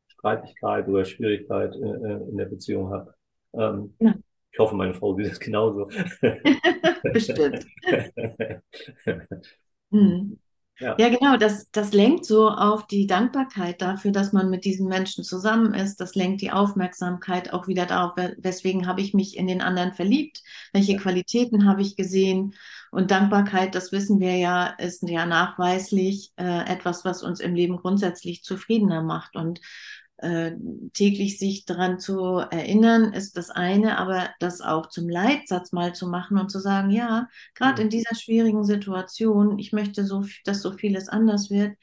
Streitigkeit 0.09 0.89
oder 0.89 1.05
Schwierigkeit 1.05 1.75
äh, 1.77 1.79
äh 1.79 2.29
in 2.29 2.37
der 2.37 2.47
Beziehung 2.47 2.91
habe. 2.91 3.15
Ähm, 3.55 3.95
ja. 4.01 4.15
Ich 4.51 4.59
hoffe, 4.59 4.75
meine 4.75 4.95
Frau 4.95 5.15
sieht 5.15 5.31
das 5.31 5.39
genauso. 5.39 5.89
Bestimmt. 7.13 7.67
hm. 9.91 10.39
Ja. 10.79 10.95
ja, 10.99 11.09
genau, 11.09 11.39
das, 11.39 11.71
das 11.71 11.95
lenkt 11.95 12.27
so 12.27 12.51
auf 12.51 12.87
die 12.87 13.07
Dankbarkeit 13.07 13.81
dafür, 13.81 14.13
dass 14.13 14.35
man 14.35 14.51
mit 14.51 14.67
diesen 14.67 14.89
Menschen 14.89 15.25
zusammen 15.25 15.73
ist. 15.73 16.01
Das 16.01 16.15
lenkt 16.15 16.43
die 16.43 16.53
Aufmerksamkeit 16.53 17.53
auch 17.53 17.67
wieder 17.67 17.87
darauf, 17.87 18.13
weswegen 18.37 18.87
habe 18.87 19.01
ich 19.01 19.15
mich 19.15 19.39
in 19.39 19.47
den 19.47 19.63
anderen 19.63 19.95
verliebt, 19.95 20.43
welche 20.75 20.93
ja. 20.93 20.99
Qualitäten 20.99 21.67
habe 21.67 21.81
ich 21.81 21.97
gesehen. 21.97 22.55
Und 22.91 23.11
Dankbarkeit, 23.11 23.75
das 23.75 23.91
wissen 23.91 24.21
wir 24.21 24.37
ja, 24.37 24.67
ist 24.67 25.03
ja 25.09 25.27
nachweislich 25.27 26.33
äh, 26.37 26.67
etwas, 26.67 27.05
was 27.05 27.23
uns 27.23 27.41
im 27.41 27.55
Leben 27.55 27.79
grundsätzlich 27.79 28.43
zufriedener 28.45 29.03
macht. 29.03 29.35
Und 29.35 29.61
äh, 30.19 30.53
täglich 30.95 31.39
sich 31.39 31.65
daran 31.65 31.99
zu 31.99 32.37
erinnern, 32.37 33.13
ist 33.13 33.37
das 33.37 33.51
eine, 33.51 33.99
aber 33.99 34.31
das 34.41 34.61
auch 34.61 34.87
zum 34.87 35.09
Leitsatz 35.09 35.73
mal 35.73 35.95
zu 35.95 36.09
machen 36.09 36.39
und 36.39 36.51
zu 36.51 36.59
sagen, 36.59 36.91
ja, 36.91 37.29
gerade 37.55 37.83
in 37.83 37.91
dieser 37.91 38.15
schwierigen 38.15 38.65
Situation, 38.65 39.59
ich 39.59 39.73
möchte 39.73 40.05
so, 40.05 40.25
dass 40.45 40.63
so 40.63 40.73
vieles 40.73 41.09
anders 41.09 41.51
wird, 41.51 41.77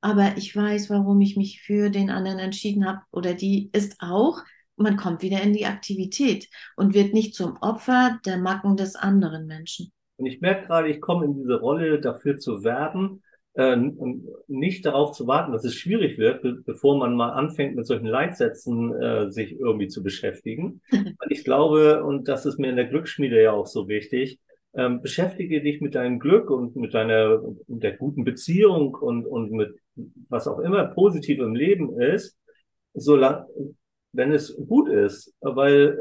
aber 0.00 0.36
ich 0.36 0.54
weiß, 0.54 0.88
warum 0.90 1.20
ich 1.20 1.36
mich 1.36 1.62
für 1.62 1.90
den 1.90 2.10
anderen 2.10 2.38
entschieden 2.38 2.86
habe 2.86 3.00
oder 3.10 3.34
die 3.34 3.70
ist 3.72 3.96
auch, 4.00 4.42
man 4.76 4.96
kommt 4.96 5.22
wieder 5.22 5.42
in 5.42 5.52
die 5.52 5.66
Aktivität 5.66 6.48
und 6.76 6.94
wird 6.94 7.14
nicht 7.14 7.34
zum 7.34 7.56
Opfer 7.60 8.18
der 8.24 8.36
Macken 8.38 8.76
des 8.76 8.94
anderen 8.94 9.46
Menschen. 9.46 9.90
Und 10.18 10.26
ich 10.26 10.40
merke 10.40 10.66
gerade, 10.66 10.88
ich 10.88 11.00
komme 11.00 11.26
in 11.26 11.34
diese 11.34 11.58
Rolle 11.58 12.00
dafür 12.00 12.38
zu 12.38 12.64
werben, 12.64 13.22
äh, 13.56 13.76
nicht 14.48 14.84
darauf 14.84 15.12
zu 15.12 15.26
warten, 15.26 15.52
dass 15.52 15.64
es 15.64 15.74
schwierig 15.74 16.18
wird, 16.18 16.42
be 16.42 16.62
bevor 16.64 16.98
man 16.98 17.14
mal 17.16 17.30
anfängt, 17.30 17.74
mit 17.74 17.86
solchen 17.86 18.06
Leitsätzen 18.06 18.94
äh, 18.94 19.30
sich 19.30 19.58
irgendwie 19.58 19.88
zu 19.88 20.02
beschäftigen. 20.02 20.82
Weil 20.90 21.30
ich 21.30 21.44
glaube, 21.44 22.04
und 22.04 22.28
das 22.28 22.46
ist 22.46 22.58
mir 22.58 22.70
in 22.70 22.76
der 22.76 22.86
Glücksschmiede 22.86 23.42
ja 23.42 23.52
auch 23.52 23.66
so 23.66 23.88
wichtig, 23.88 24.38
ähm, 24.74 25.00
beschäftige 25.00 25.62
dich 25.62 25.80
mit 25.80 25.94
deinem 25.94 26.18
Glück 26.18 26.50
und 26.50 26.76
mit 26.76 26.92
deiner 26.92 27.42
mit 27.66 27.82
der 27.82 27.96
guten 27.96 28.24
Beziehung 28.24 28.94
und, 28.94 29.26
und 29.26 29.50
mit 29.52 29.74
was 30.28 30.46
auch 30.46 30.58
immer 30.58 30.84
positiv 30.88 31.38
im 31.38 31.54
Leben 31.54 31.98
ist, 31.98 32.36
solange, 32.92 33.46
wenn 34.12 34.32
es 34.32 34.54
gut 34.68 34.90
ist, 34.90 35.34
weil 35.40 35.98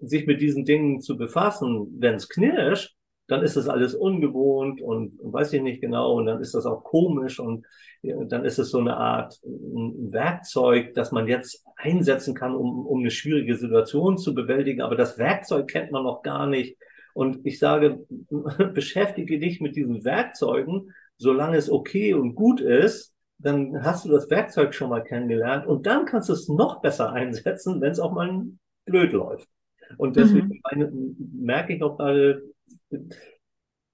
sich 0.00 0.26
mit 0.26 0.40
diesen 0.40 0.64
Dingen 0.64 1.02
zu 1.02 1.18
befassen, 1.18 1.94
wenn 1.98 2.14
es 2.14 2.28
knirscht, 2.28 2.96
dann 3.26 3.42
ist 3.42 3.56
das 3.56 3.68
alles 3.68 3.94
ungewohnt 3.94 4.82
und, 4.82 5.18
und 5.18 5.32
weiß 5.32 5.52
ich 5.54 5.62
nicht 5.62 5.80
genau 5.80 6.14
und 6.14 6.26
dann 6.26 6.40
ist 6.40 6.54
das 6.54 6.66
auch 6.66 6.84
komisch 6.84 7.40
und 7.40 7.66
ja, 8.02 8.22
dann 8.24 8.44
ist 8.44 8.58
es 8.58 8.70
so 8.70 8.78
eine 8.78 8.96
Art 8.96 9.40
ein 9.44 10.12
Werkzeug, 10.12 10.92
das 10.94 11.10
man 11.10 11.26
jetzt 11.26 11.64
einsetzen 11.76 12.34
kann, 12.34 12.54
um, 12.54 12.86
um 12.86 13.00
eine 13.00 13.10
schwierige 13.10 13.56
Situation 13.56 14.18
zu 14.18 14.34
bewältigen. 14.34 14.82
Aber 14.82 14.94
das 14.94 15.16
Werkzeug 15.16 15.68
kennt 15.68 15.90
man 15.90 16.02
noch 16.02 16.22
gar 16.22 16.46
nicht. 16.46 16.76
Und 17.14 17.46
ich 17.46 17.58
sage, 17.58 18.04
beschäftige 18.74 19.38
dich 19.38 19.60
mit 19.60 19.74
diesen 19.74 20.04
Werkzeugen, 20.04 20.92
solange 21.16 21.56
es 21.56 21.70
okay 21.70 22.12
und 22.12 22.34
gut 22.34 22.60
ist, 22.60 23.14
dann 23.38 23.82
hast 23.82 24.04
du 24.04 24.10
das 24.10 24.28
Werkzeug 24.30 24.74
schon 24.74 24.90
mal 24.90 25.02
kennengelernt 25.02 25.66
und 25.66 25.86
dann 25.86 26.04
kannst 26.04 26.28
du 26.28 26.34
es 26.34 26.48
noch 26.48 26.80
besser 26.82 27.12
einsetzen, 27.12 27.80
wenn 27.80 27.90
es 27.90 28.00
auch 28.00 28.12
mal 28.12 28.44
blöd 28.84 29.12
läuft. 29.12 29.48
Und 29.96 30.16
deswegen 30.16 30.48
mhm. 30.48 30.60
meine, 30.70 30.92
merke 31.32 31.74
ich 31.74 31.82
auch 31.82 31.96
gerade, 31.96 32.42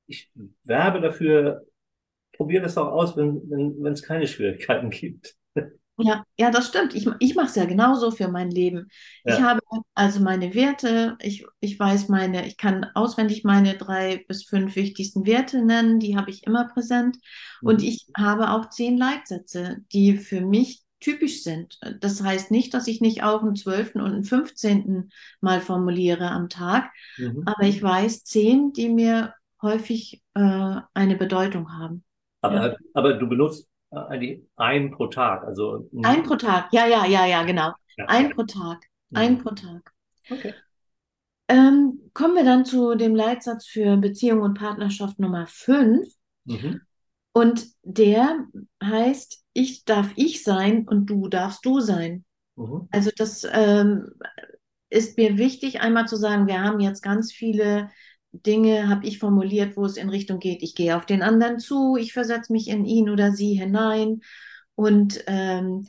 ich 0.07 0.31
werbe 0.64 1.00
dafür, 1.00 1.66
probiere 2.33 2.62
das 2.62 2.79
auch 2.79 2.92
aus, 2.92 3.16
wenn 3.16 3.87
es 3.87 4.03
keine 4.03 4.26
Schwierigkeiten 4.26 4.90
gibt. 4.90 5.37
Ja, 6.03 6.24
ja, 6.38 6.50
das 6.50 6.68
stimmt. 6.68 6.94
Ich, 6.94 7.09
ich 7.18 7.35
mache 7.35 7.48
es 7.48 7.55
ja 7.57 7.64
genauso 7.66 8.11
für 8.11 8.29
mein 8.29 8.50
Leben. 8.50 8.88
Ja. 9.24 9.35
Ich 9.35 9.42
habe 9.42 9.61
also 9.94 10.20
meine 10.20 10.55
Werte, 10.55 11.16
ich, 11.20 11.44
ich 11.61 11.79
weiß 11.79 12.09
meine, 12.09 12.46
ich 12.46 12.57
kann 12.57 12.87
auswendig 12.94 13.44
meine 13.44 13.76
drei 13.76 14.24
bis 14.26 14.44
fünf 14.44 14.76
wichtigsten 14.76 15.26
Werte 15.26 15.62
nennen, 15.64 16.00
die 16.00 16.16
habe 16.16 16.31
ich 16.31 16.46
immer 16.46 16.68
präsent. 16.68 17.18
Mhm. 17.61 17.68
Und 17.68 17.83
ich 17.83 18.07
habe 18.16 18.50
auch 18.50 18.70
zehn 18.70 18.96
Leitsätze, 18.96 19.79
die 19.92 20.16
für 20.16 20.40
mich 20.40 20.83
typisch 21.01 21.43
sind. 21.43 21.79
Das 22.01 22.23
heißt 22.23 22.51
nicht, 22.51 22.75
dass 22.75 22.87
ich 22.87 23.01
nicht 23.01 23.23
auch 23.23 23.43
einen 23.43 23.57
zwölften 23.57 24.01
und 24.01 24.13
einen 24.13 24.25
fünfzehnten 24.25 25.11
mal 25.41 25.61
formuliere 25.61 26.31
am 26.31 26.49
Tag, 26.49 26.91
mhm. 27.17 27.43
aber 27.47 27.67
ich 27.67 27.83
weiß 27.83 28.25
zehn, 28.25 28.73
die 28.73 28.89
mir 28.89 29.35
häufig 29.63 30.23
äh, 30.35 30.77
eine 30.95 31.17
Bedeutung 31.17 31.73
haben. 31.73 32.05
Aber, 32.43 32.71
ja. 32.73 32.77
aber 32.95 33.15
du 33.15 33.29
benutzt 33.29 33.69
eigentlich 33.91 34.43
ein 34.57 34.93
pro 34.93 35.09
Tag, 35.09 35.45
also 35.45 35.89
ein 36.05 36.23
pro 36.23 36.37
Tag, 36.37 36.73
ja, 36.73 36.87
ja, 36.87 37.07
ja, 37.07 37.27
ja, 37.27 37.43
genau, 37.43 37.73
ja. 37.97 38.05
ein 38.07 38.31
pro 38.31 38.45
Tag, 38.45 38.85
mhm. 39.11 39.17
ein 39.17 39.39
pro 39.39 39.51
Tag. 39.51 39.93
Okay. 40.31 40.55
Ähm, 41.49 42.11
kommen 42.15 42.37
wir 42.37 42.45
dann 42.45 42.65
zu 42.65 42.95
dem 42.95 43.17
Leitsatz 43.17 43.67
für 43.67 43.97
Beziehung 43.97 44.43
und 44.43 44.55
Partnerschaft 44.55 45.19
Nummer 45.19 45.49
5. 45.49 46.09
Mhm. 46.45 46.81
Und 47.33 47.66
der 47.83 48.47
heißt, 48.83 49.45
ich 49.53 49.85
darf 49.85 50.11
ich 50.16 50.43
sein 50.43 50.87
und 50.87 51.07
du 51.07 51.29
darfst 51.29 51.64
du 51.64 51.81
sein. 51.81 52.25
Mhm. 52.57 52.88
Also 52.90 53.11
das 53.16 53.47
ähm, 53.51 54.11
ist 54.88 55.16
mir 55.16 55.38
wichtig, 55.38 55.81
einmal 55.81 56.09
zu 56.09 56.16
sagen, 56.16 56.47
wir 56.47 56.62
haben 56.62 56.81
jetzt 56.81 57.03
ganz 57.03 57.33
viele 57.33 57.90
Dinge, 58.33 58.88
habe 58.88 59.07
ich 59.07 59.19
formuliert, 59.19 59.77
wo 59.77 59.85
es 59.85 59.97
in 59.97 60.09
Richtung 60.09 60.38
geht, 60.38 60.62
ich 60.62 60.75
gehe 60.75 60.97
auf 60.97 61.07
den 61.07 61.23
anderen 61.23 61.59
zu, 61.59 61.97
ich 61.97 62.12
versetze 62.12 62.53
mich 62.53 62.69
in 62.69 62.85
ihn 62.85 63.11
oder 63.11 63.33
sie 63.33 63.55
hinein. 63.55 64.21
Und 64.75 65.23
ähm, 65.27 65.87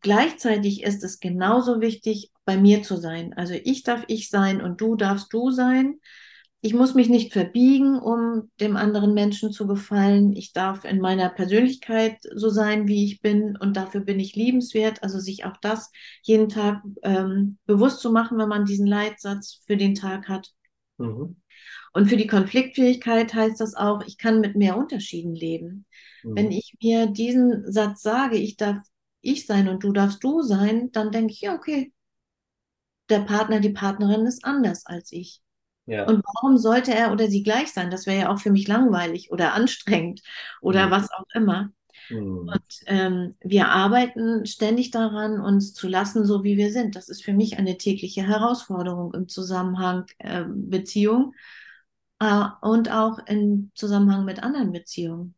gleichzeitig 0.00 0.82
ist 0.82 1.04
es 1.04 1.20
genauso 1.20 1.80
wichtig, 1.80 2.32
bei 2.44 2.56
mir 2.56 2.82
zu 2.82 2.96
sein. 2.96 3.34
Also 3.34 3.54
ich 3.54 3.82
darf 3.82 4.04
ich 4.08 4.28
sein 4.28 4.60
und 4.60 4.80
du 4.80 4.96
darfst 4.96 5.32
du 5.32 5.50
sein 5.50 6.00
ich 6.62 6.74
muss 6.74 6.94
mich 6.94 7.08
nicht 7.08 7.32
verbiegen, 7.32 7.98
um 7.98 8.50
dem 8.60 8.76
anderen 8.76 9.14
Menschen 9.14 9.50
zu 9.50 9.66
gefallen. 9.66 10.36
Ich 10.36 10.52
darf 10.52 10.84
in 10.84 11.00
meiner 11.00 11.30
Persönlichkeit 11.30 12.18
so 12.34 12.50
sein, 12.50 12.86
wie 12.86 13.06
ich 13.06 13.22
bin 13.22 13.56
und 13.56 13.76
dafür 13.76 14.02
bin 14.02 14.20
ich 14.20 14.36
liebenswert. 14.36 15.02
Also 15.02 15.20
sich 15.20 15.46
auch 15.46 15.56
das 15.62 15.90
jeden 16.22 16.50
Tag 16.50 16.82
ähm, 17.02 17.56
bewusst 17.64 18.00
zu 18.00 18.12
machen, 18.12 18.36
wenn 18.36 18.48
man 18.48 18.66
diesen 18.66 18.86
Leitsatz 18.86 19.62
für 19.66 19.78
den 19.78 19.94
Tag 19.94 20.28
hat. 20.28 20.50
Mhm. 20.98 21.36
Und 21.92 22.08
für 22.08 22.16
die 22.16 22.26
Konfliktfähigkeit 22.26 23.32
heißt 23.32 23.60
das 23.60 23.74
auch, 23.74 24.02
ich 24.06 24.18
kann 24.18 24.40
mit 24.40 24.54
mehr 24.54 24.76
Unterschieden 24.76 25.34
leben. 25.34 25.86
Mhm. 26.22 26.36
Wenn 26.36 26.50
ich 26.50 26.74
mir 26.82 27.06
diesen 27.06 27.72
Satz 27.72 28.02
sage, 28.02 28.36
ich 28.36 28.56
darf 28.56 28.78
ich 29.22 29.46
sein 29.46 29.68
und 29.68 29.82
du 29.82 29.92
darfst 29.92 30.22
du 30.22 30.42
sein, 30.42 30.92
dann 30.92 31.10
denke 31.10 31.32
ich, 31.32 31.40
ja, 31.40 31.54
okay, 31.54 31.92
der 33.08 33.20
Partner, 33.20 33.60
die 33.60 33.70
Partnerin 33.70 34.26
ist 34.26 34.44
anders 34.44 34.86
als 34.86 35.10
ich. 35.12 35.42
Ja. 35.90 36.06
Und 36.06 36.22
warum 36.24 36.56
sollte 36.56 36.94
er 36.94 37.10
oder 37.10 37.26
sie 37.26 37.42
gleich 37.42 37.72
sein? 37.72 37.90
Das 37.90 38.06
wäre 38.06 38.20
ja 38.20 38.32
auch 38.32 38.38
für 38.38 38.52
mich 38.52 38.68
langweilig 38.68 39.32
oder 39.32 39.54
anstrengend 39.54 40.22
oder 40.60 40.86
mhm. 40.86 40.90
was 40.92 41.10
auch 41.10 41.24
immer. 41.34 41.72
Mhm. 42.08 42.48
Und 42.48 42.80
ähm, 42.86 43.34
wir 43.40 43.70
arbeiten 43.70 44.46
ständig 44.46 44.92
daran, 44.92 45.40
uns 45.40 45.74
zu 45.74 45.88
lassen, 45.88 46.24
so 46.24 46.44
wie 46.44 46.56
wir 46.56 46.70
sind. 46.70 46.94
Das 46.94 47.08
ist 47.08 47.24
für 47.24 47.32
mich 47.32 47.58
eine 47.58 47.76
tägliche 47.76 48.22
Herausforderung 48.22 49.12
im 49.14 49.26
Zusammenhang 49.26 50.04
äh, 50.18 50.44
Beziehung 50.46 51.34
äh, 52.20 52.44
und 52.60 52.92
auch 52.92 53.18
im 53.26 53.72
Zusammenhang 53.74 54.24
mit 54.24 54.44
anderen 54.44 54.70
Beziehungen. 54.70 55.34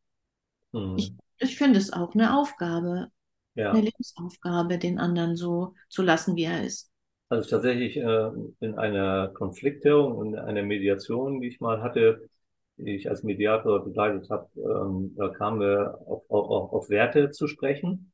Mhm. 0.73 0.97
Ich, 0.99 1.15
ich 1.39 1.57
finde 1.57 1.79
es 1.79 1.95
auch 1.95 2.15
eine 2.15 2.37
Aufgabe, 2.37 3.09
ja. 3.55 3.71
eine 3.71 3.81
Lebensaufgabe, 3.81 4.77
den 4.77 4.99
anderen 4.99 5.35
so 5.35 5.73
zu 5.89 6.03
lassen, 6.03 6.37
wie 6.37 6.45
er 6.45 6.63
ist. 6.63 6.92
Also 7.33 7.49
tatsächlich 7.49 7.97
äh, 7.97 8.31
in 8.61 8.75
einer 8.75 9.29
Konfliktklärung, 9.29 10.23
in 10.23 10.39
einer 10.39 10.63
Mediation, 10.63 11.41
die 11.41 11.49
ich 11.49 11.61
mal 11.61 11.81
hatte, 11.81 12.29
die 12.77 12.95
ich 12.95 13.09
als 13.09 13.23
Mediator 13.23 13.83
begleitet 13.83 14.29
habe, 14.29 14.51
ähm, 14.57 15.15
da 15.17 15.31
kamen 15.31 15.59
wir 15.59 15.99
auf, 16.07 16.31
auf, 16.31 16.75
auf 16.75 16.91
Werte 16.91 17.31
zu 17.31 17.47
sprechen. 17.47 18.13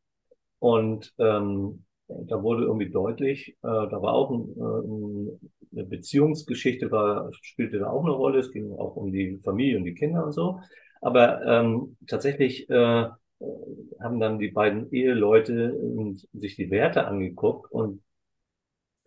Und 0.60 1.12
ähm, 1.18 1.84
da 2.06 2.40
wurde 2.44 2.62
irgendwie 2.66 2.90
deutlich, 2.90 3.48
äh, 3.48 3.54
da 3.62 4.00
war 4.00 4.12
auch 4.12 4.30
ein, 4.30 4.54
äh, 4.56 5.76
eine 5.80 5.84
Beziehungsgeschichte, 5.88 6.92
war, 6.92 7.28
spielte 7.42 7.80
da 7.80 7.90
auch 7.90 8.04
eine 8.04 8.12
Rolle. 8.12 8.38
Es 8.38 8.52
ging 8.52 8.70
auch 8.70 8.94
um 8.94 9.10
die 9.10 9.40
Familie 9.42 9.78
und 9.78 9.84
die 9.84 9.94
Kinder 9.94 10.26
und 10.26 10.32
so. 10.32 10.60
Aber 11.00 11.44
ähm, 11.44 11.96
tatsächlich 12.06 12.70
äh, 12.70 13.08
haben 14.00 14.20
dann 14.20 14.38
die 14.38 14.52
beiden 14.52 14.92
Eheleute 14.92 15.76
äh, 15.76 16.38
sich 16.38 16.54
die 16.54 16.70
Werte 16.70 17.08
angeguckt 17.08 17.72
und 17.72 18.00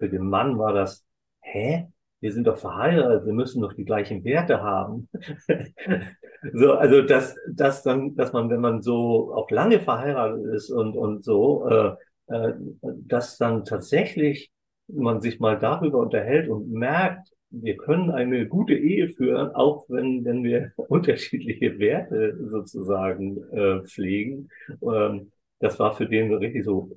für 0.02 0.10
den 0.10 0.28
Mann 0.28 0.58
war 0.58 0.74
das, 0.74 1.06
hä? 1.42 1.88
Wir 2.22 2.34
sind 2.34 2.48
doch 2.48 2.58
verheiratet, 2.58 3.26
wir 3.26 3.34
müssen 3.34 3.62
doch 3.62 3.74
die 3.74 3.86
gleichen 3.86 4.24
Werte 4.24 4.62
haben. 4.62 5.10
so, 6.54 6.74
also 6.74 7.04
dass, 7.04 7.36
dass 7.48 7.84
dann, 7.84 8.16
dass 8.16 8.34
man, 8.34 8.50
wenn 8.50 8.62
man 8.62 8.82
so 8.82 9.32
auch 9.34 9.50
lange 9.52 9.80
verheiratet 9.80 10.44
ist 10.56 10.72
und, 10.72 10.96
und 10.98 11.24
so, 11.24 11.68
äh, 11.68 11.94
äh, 12.28 12.54
dass 12.82 13.38
dann 13.38 13.64
tatsächlich 13.64 14.52
man 14.88 15.22
sich 15.22 15.40
mal 15.40 15.60
darüber 15.60 16.00
unterhält 16.00 16.50
und 16.50 16.72
merkt, 16.72 17.30
wir 17.52 17.78
können 17.78 18.10
eine 18.10 18.48
gute 18.48 18.74
Ehe 18.74 19.10
führen, 19.10 19.52
auch 19.52 19.86
wenn, 19.88 20.26
wenn 20.26 20.44
wir 20.44 20.72
unterschiedliche 20.78 21.78
Werte 21.78 22.38
sozusagen 22.50 23.38
äh, 23.52 23.84
pflegen. 23.84 24.50
Ähm, 24.82 25.32
das 25.60 25.78
war 25.78 25.96
für 25.96 26.08
den 26.08 26.34
richtig 26.34 26.66
so, 26.66 26.90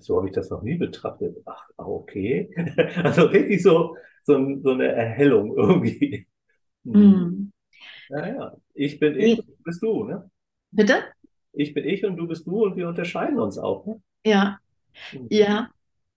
so 0.00 0.16
habe 0.16 0.28
ich 0.28 0.34
das 0.34 0.50
noch 0.50 0.62
nie 0.62 0.76
betrachtet. 0.76 1.36
Ach, 1.46 1.68
okay. 1.76 2.50
Also 3.04 3.26
richtig 3.26 3.62
so, 3.62 3.96
so, 4.24 4.60
so 4.62 4.70
eine 4.70 4.88
Erhellung 4.88 5.54
irgendwie. 5.56 6.26
Mhm. 6.84 7.52
Naja, 8.08 8.56
ich 8.74 8.98
bin 8.98 9.18
ich, 9.18 9.36
du 9.36 9.44
bist 9.64 9.82
du, 9.82 10.04
ne? 10.04 10.30
Bitte? 10.70 11.04
Ich 11.52 11.74
bin 11.74 11.84
ich 11.84 12.04
und 12.04 12.16
du 12.16 12.26
bist 12.26 12.46
du 12.46 12.64
und 12.64 12.76
wir 12.76 12.88
unterscheiden 12.88 13.38
uns 13.38 13.58
auch, 13.58 13.86
ne? 13.86 14.00
Ja. 14.24 14.58
Mhm. 15.12 15.26
Ja. 15.30 15.70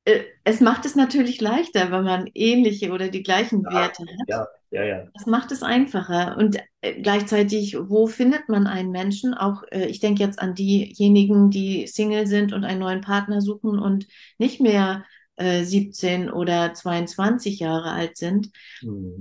Äh, 0.05 0.23
es 0.43 0.61
macht 0.61 0.85
es 0.85 0.95
natürlich 0.95 1.41
leichter, 1.41 1.91
wenn 1.91 2.03
man 2.03 2.29
ähnliche 2.33 2.91
oder 2.91 3.09
die 3.09 3.23
gleichen 3.23 3.63
ja, 3.63 3.71
Werte 3.71 4.03
hat. 4.03 4.27
Ja, 4.27 4.47
ja, 4.71 4.83
ja. 4.83 5.07
Das 5.13 5.25
macht 5.25 5.51
es 5.51 5.63
einfacher. 5.63 6.37
Und 6.37 6.57
äh, 6.79 7.01
gleichzeitig, 7.01 7.77
wo 7.77 8.07
findet 8.07 8.47
man 8.47 8.67
einen 8.67 8.91
Menschen? 8.91 9.33
Auch 9.33 9.63
äh, 9.69 9.85
ich 9.87 9.99
denke 9.99 10.23
jetzt 10.23 10.39
an 10.39 10.55
diejenigen, 10.55 11.49
die 11.51 11.87
Single 11.87 12.25
sind 12.25 12.53
und 12.53 12.63
einen 12.63 12.79
neuen 12.79 13.01
Partner 13.01 13.41
suchen 13.41 13.79
und 13.79 14.07
nicht 14.37 14.61
mehr 14.61 15.05
äh, 15.35 15.63
17 15.63 16.31
oder 16.31 16.73
22 16.73 17.59
Jahre 17.59 17.91
alt 17.91 18.15
sind. 18.15 18.49
Mhm. 18.81 19.19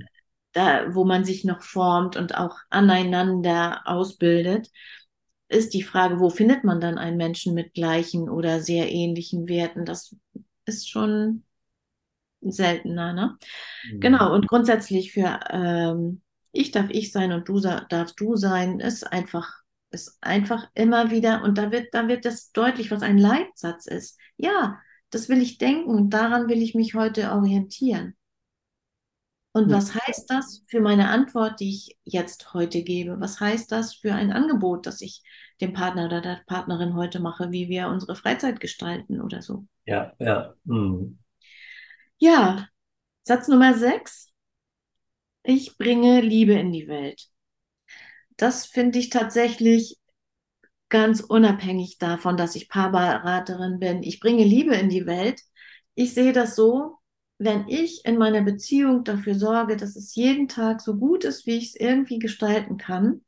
Da, 0.53 0.95
wo 0.95 1.05
man 1.05 1.25
sich 1.25 1.45
noch 1.45 1.63
formt 1.63 2.17
und 2.17 2.37
auch 2.37 2.57
aneinander 2.71 3.83
ausbildet, 3.87 4.71
ist 5.49 5.75
die 5.75 5.83
Frage, 5.83 6.21
wo 6.21 6.31
findet 6.31 6.63
man 6.63 6.81
dann 6.81 6.97
einen 6.97 7.17
Menschen 7.17 7.55
mit 7.55 7.75
gleichen 7.75 8.29
oder 8.29 8.61
sehr 8.61 8.91
ähnlichen 8.91 9.49
Werten? 9.49 9.85
Das 9.85 10.15
ist 10.65 10.89
schon 10.89 11.43
seltener, 12.43 13.13
ne? 13.13 13.37
Mhm. 13.93 14.01
Genau, 14.01 14.35
und 14.35 14.49
grundsätzlich 14.49 15.13
für 15.13 15.41
ähm, 15.51 16.23
ich 16.53 16.71
darf 16.73 16.91
ich 16.91 17.13
sein 17.13 17.33
und 17.33 17.49
du 17.49 17.61
darfst 17.61 18.19
du 18.19 18.37
sein, 18.37 18.81
ist 18.81 19.05
einfach, 19.05 19.61
ist 19.91 20.19
einfach 20.21 20.69
immer 20.75 21.11
wieder, 21.11 21.43
und 21.43 21.59
da 21.59 21.71
wird, 21.71 21.95
da 21.95 22.09
wird 22.09 22.25
das 22.25 22.53
deutlich, 22.53 22.91
was 22.91 23.03
ein 23.03 23.19
Leitsatz 23.19 23.87
ist. 23.87 24.19
Ja, 24.37 24.79
das 25.11 25.29
will 25.29 25.41
ich 25.41 25.59
denken 25.59 25.91
und 25.91 26.11
daran 26.11 26.49
will 26.49 26.63
ich 26.63 26.75
mich 26.75 26.95
heute 26.95 27.33
orientieren. 27.33 28.17
Und 29.53 29.71
was 29.73 29.95
heißt 29.95 30.31
das 30.31 30.63
für 30.69 30.81
meine 30.81 31.09
Antwort, 31.09 31.59
die 31.59 31.71
ich 31.71 31.99
jetzt 32.05 32.55
heute 32.55 32.83
gebe? 32.83 33.21
Was 33.21 33.41
heißt 33.41 33.73
das 33.73 33.95
für 33.95 34.15
ein 34.15 34.33
Angebot, 34.33 34.87
das 34.87 35.01
ich 35.01 35.23
dem 35.61 35.73
Partner 35.73 36.07
oder 36.07 36.21
der 36.21 36.41
Partnerin 36.47 36.95
heute 36.95 37.19
mache, 37.19 37.51
wie 37.51 37.69
wir 37.69 37.89
unsere 37.89 38.15
Freizeit 38.15 38.61
gestalten 38.61 39.21
oder 39.21 39.43
so? 39.43 39.67
Ja, 39.87 40.13
ja. 40.21 40.55
Hm. 40.67 41.19
Ja, 42.21 42.69
Satz 43.25 43.49
Nummer 43.49 43.75
sechs. 43.75 44.29
Ich 45.43 45.77
bringe 45.77 46.23
Liebe 46.23 46.55
in 46.55 46.73
die 46.73 46.89
Welt. 46.89 47.29
Das 48.37 48.67
finde 48.67 48.99
ich 48.99 49.11
tatsächlich 49.11 49.99
ganz 50.89 51.21
unabhängig 51.21 51.99
davon, 51.99 52.37
dass 52.37 52.57
ich 52.57 52.69
Paarberaterin 52.69 53.79
bin. 53.81 54.03
Ich 54.03 54.21
bringe 54.21 54.45
Liebe 54.45 54.75
in 54.77 54.89
die 54.89 55.07
Welt. 55.07 55.41
Ich 55.95 56.15
sehe 56.15 56.33
das 56.33 56.57
so, 56.57 56.99
wenn 57.39 57.69
ich 57.69 58.05
in 58.05 58.19
meiner 58.19 58.43
Beziehung 58.43 59.05
dafür 59.05 59.35
sorge, 59.35 59.77
dass 59.77 59.97
es 59.97 60.15
jeden 60.15 60.49
Tag 60.49 60.81
so 60.83 60.97
gut 60.97 61.25
ist, 61.25 61.47
wie 61.47 61.59
ich 61.59 61.69
es 61.71 61.77
irgendwie 61.77 62.19
gestalten 62.19 62.79
kann, 62.79 63.23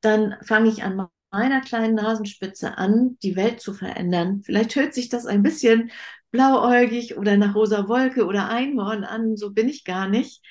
dann 0.00 0.36
fange 0.42 0.70
ich 0.70 0.82
an 0.84 1.08
meiner 1.32 1.60
kleinen 1.62 1.94
Nasenspitze 1.96 2.78
an, 2.78 3.18
die 3.22 3.36
Welt 3.36 3.60
zu 3.60 3.74
verändern. 3.74 4.42
Vielleicht 4.44 4.76
hört 4.76 4.94
sich 4.94 5.08
das 5.08 5.26
ein 5.26 5.42
bisschen 5.42 5.90
blauäugig 6.34 7.16
oder 7.16 7.36
nach 7.36 7.54
rosa 7.54 7.86
Wolke 7.86 8.26
oder 8.26 8.48
Einhorn 8.48 9.04
an, 9.04 9.36
so 9.36 9.52
bin 9.52 9.68
ich 9.68 9.84
gar 9.84 10.08
nicht. 10.08 10.42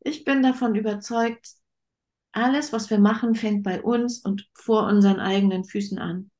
Ich 0.00 0.24
bin 0.24 0.42
davon 0.42 0.74
überzeugt, 0.74 1.48
alles, 2.32 2.74
was 2.74 2.90
wir 2.90 2.98
machen, 2.98 3.34
fängt 3.34 3.62
bei 3.62 3.80
uns 3.80 4.18
und 4.18 4.50
vor 4.52 4.86
unseren 4.86 5.18
eigenen 5.18 5.64
Füßen 5.64 5.98
an. 5.98 6.30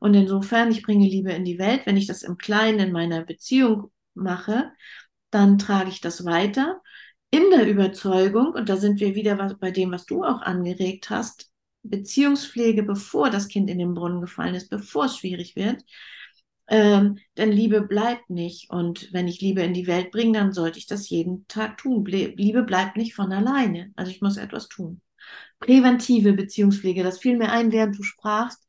Und 0.00 0.12
insofern, 0.12 0.70
ich 0.70 0.82
bringe 0.82 1.06
Liebe 1.08 1.32
in 1.32 1.46
die 1.46 1.58
Welt. 1.58 1.86
Wenn 1.86 1.96
ich 1.96 2.06
das 2.06 2.22
im 2.22 2.36
Kleinen 2.36 2.78
in 2.78 2.92
meiner 2.92 3.24
Beziehung 3.24 3.90
mache, 4.12 4.70
dann 5.30 5.56
trage 5.56 5.88
ich 5.88 6.02
das 6.02 6.26
weiter 6.26 6.82
in 7.30 7.44
der 7.50 7.66
Überzeugung, 7.66 8.52
und 8.52 8.68
da 8.68 8.76
sind 8.76 9.00
wir 9.00 9.14
wieder 9.14 9.34
bei 9.54 9.70
dem, 9.70 9.92
was 9.92 10.04
du 10.04 10.24
auch 10.24 10.42
angeregt 10.42 11.08
hast, 11.08 11.50
Beziehungspflege, 11.84 12.82
bevor 12.82 13.30
das 13.30 13.48
Kind 13.48 13.70
in 13.70 13.78
den 13.78 13.94
Brunnen 13.94 14.20
gefallen 14.20 14.54
ist, 14.54 14.68
bevor 14.68 15.06
es 15.06 15.16
schwierig 15.16 15.56
wird. 15.56 15.82
Ähm, 16.72 17.18
denn 17.36 17.52
Liebe 17.52 17.82
bleibt 17.82 18.30
nicht. 18.30 18.70
Und 18.70 19.12
wenn 19.12 19.28
ich 19.28 19.40
Liebe 19.40 19.62
in 19.62 19.74
die 19.74 19.86
Welt 19.86 20.10
bringe, 20.10 20.38
dann 20.38 20.52
sollte 20.52 20.78
ich 20.78 20.86
das 20.86 21.08
jeden 21.10 21.46
Tag 21.46 21.76
tun. 21.78 22.04
Liebe 22.04 22.62
bleibt 22.62 22.96
nicht 22.96 23.14
von 23.14 23.30
alleine. 23.32 23.92
Also 23.94 24.10
ich 24.10 24.22
muss 24.22 24.38
etwas 24.38 24.68
tun. 24.68 25.00
Präventive 25.60 26.32
Beziehungspflege, 26.32 27.02
das 27.02 27.18
fiel 27.18 27.36
mir 27.36 27.52
ein, 27.52 27.70
während 27.70 27.98
du 27.98 28.02
sprachst 28.02 28.66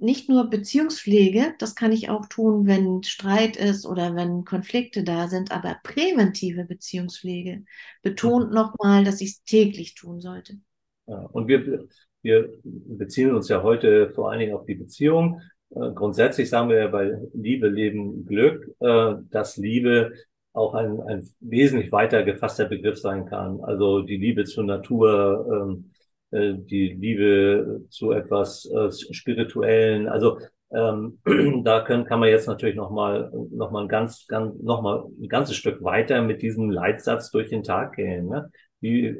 nicht 0.00 0.28
nur 0.28 0.50
Beziehungspflege, 0.50 1.54
das 1.58 1.74
kann 1.74 1.92
ich 1.92 2.10
auch 2.10 2.26
tun, 2.26 2.66
wenn 2.66 3.02
Streit 3.02 3.56
ist 3.56 3.86
oder 3.86 4.14
wenn 4.14 4.44
Konflikte 4.44 5.04
da 5.04 5.28
sind, 5.28 5.52
aber 5.52 5.76
präventive 5.82 6.64
Beziehungspflege 6.64 7.64
betont 8.02 8.52
nochmal, 8.52 9.04
dass 9.04 9.20
ich 9.20 9.30
es 9.30 9.44
täglich 9.44 9.94
tun 9.94 10.20
sollte. 10.20 10.58
Ja, 11.06 11.20
und 11.32 11.48
wir, 11.48 11.88
wir 12.22 12.52
beziehen 12.62 13.34
uns 13.34 13.48
ja 13.48 13.62
heute 13.62 14.10
vor 14.10 14.30
allen 14.30 14.40
Dingen 14.40 14.54
auf 14.54 14.66
die 14.66 14.74
Beziehung. 14.74 15.40
Äh, 15.70 15.92
grundsätzlich 15.94 16.48
sagen 16.48 16.68
wir 16.68 16.78
ja 16.78 16.88
bei 16.88 17.18
Liebe, 17.34 17.68
Leben, 17.68 18.24
Glück, 18.26 18.74
äh, 18.80 19.14
dass 19.30 19.56
Liebe 19.56 20.12
auch 20.52 20.74
ein, 20.74 21.00
ein 21.02 21.28
wesentlich 21.40 21.92
weiter 21.92 22.22
gefasster 22.24 22.64
Begriff 22.66 22.98
sein 22.98 23.26
kann. 23.26 23.60
Also 23.62 24.02
die 24.02 24.16
Liebe 24.16 24.44
zur 24.44 24.64
Natur, 24.64 25.46
ähm, 25.70 25.90
äh, 26.30 26.54
die 26.58 26.88
Liebe 26.88 27.82
zu 27.90 28.12
etwas 28.12 28.68
Spirituellen. 29.12 30.08
Also 30.08 30.38
ähm, 30.70 31.18
da 31.64 31.82
können, 31.82 32.04
kann 32.04 32.20
man 32.20 32.28
jetzt 32.28 32.46
natürlich 32.46 32.76
noch 32.76 32.90
mal 32.90 33.30
noch 33.50 33.70
mal 33.70 33.82
ein 33.82 33.88
ganz 33.88 34.26
ganz 34.26 34.60
noch 34.62 34.84
ein 34.84 35.28
ganzes 35.28 35.56
Stück 35.56 35.82
weiter 35.82 36.22
mit 36.22 36.42
diesem 36.42 36.70
Leitsatz 36.70 37.30
durch 37.30 37.48
den 37.50 37.62
Tag 37.62 37.96
gehen. 37.96 38.28
Ne? 38.28 38.50
Wie 38.80 39.16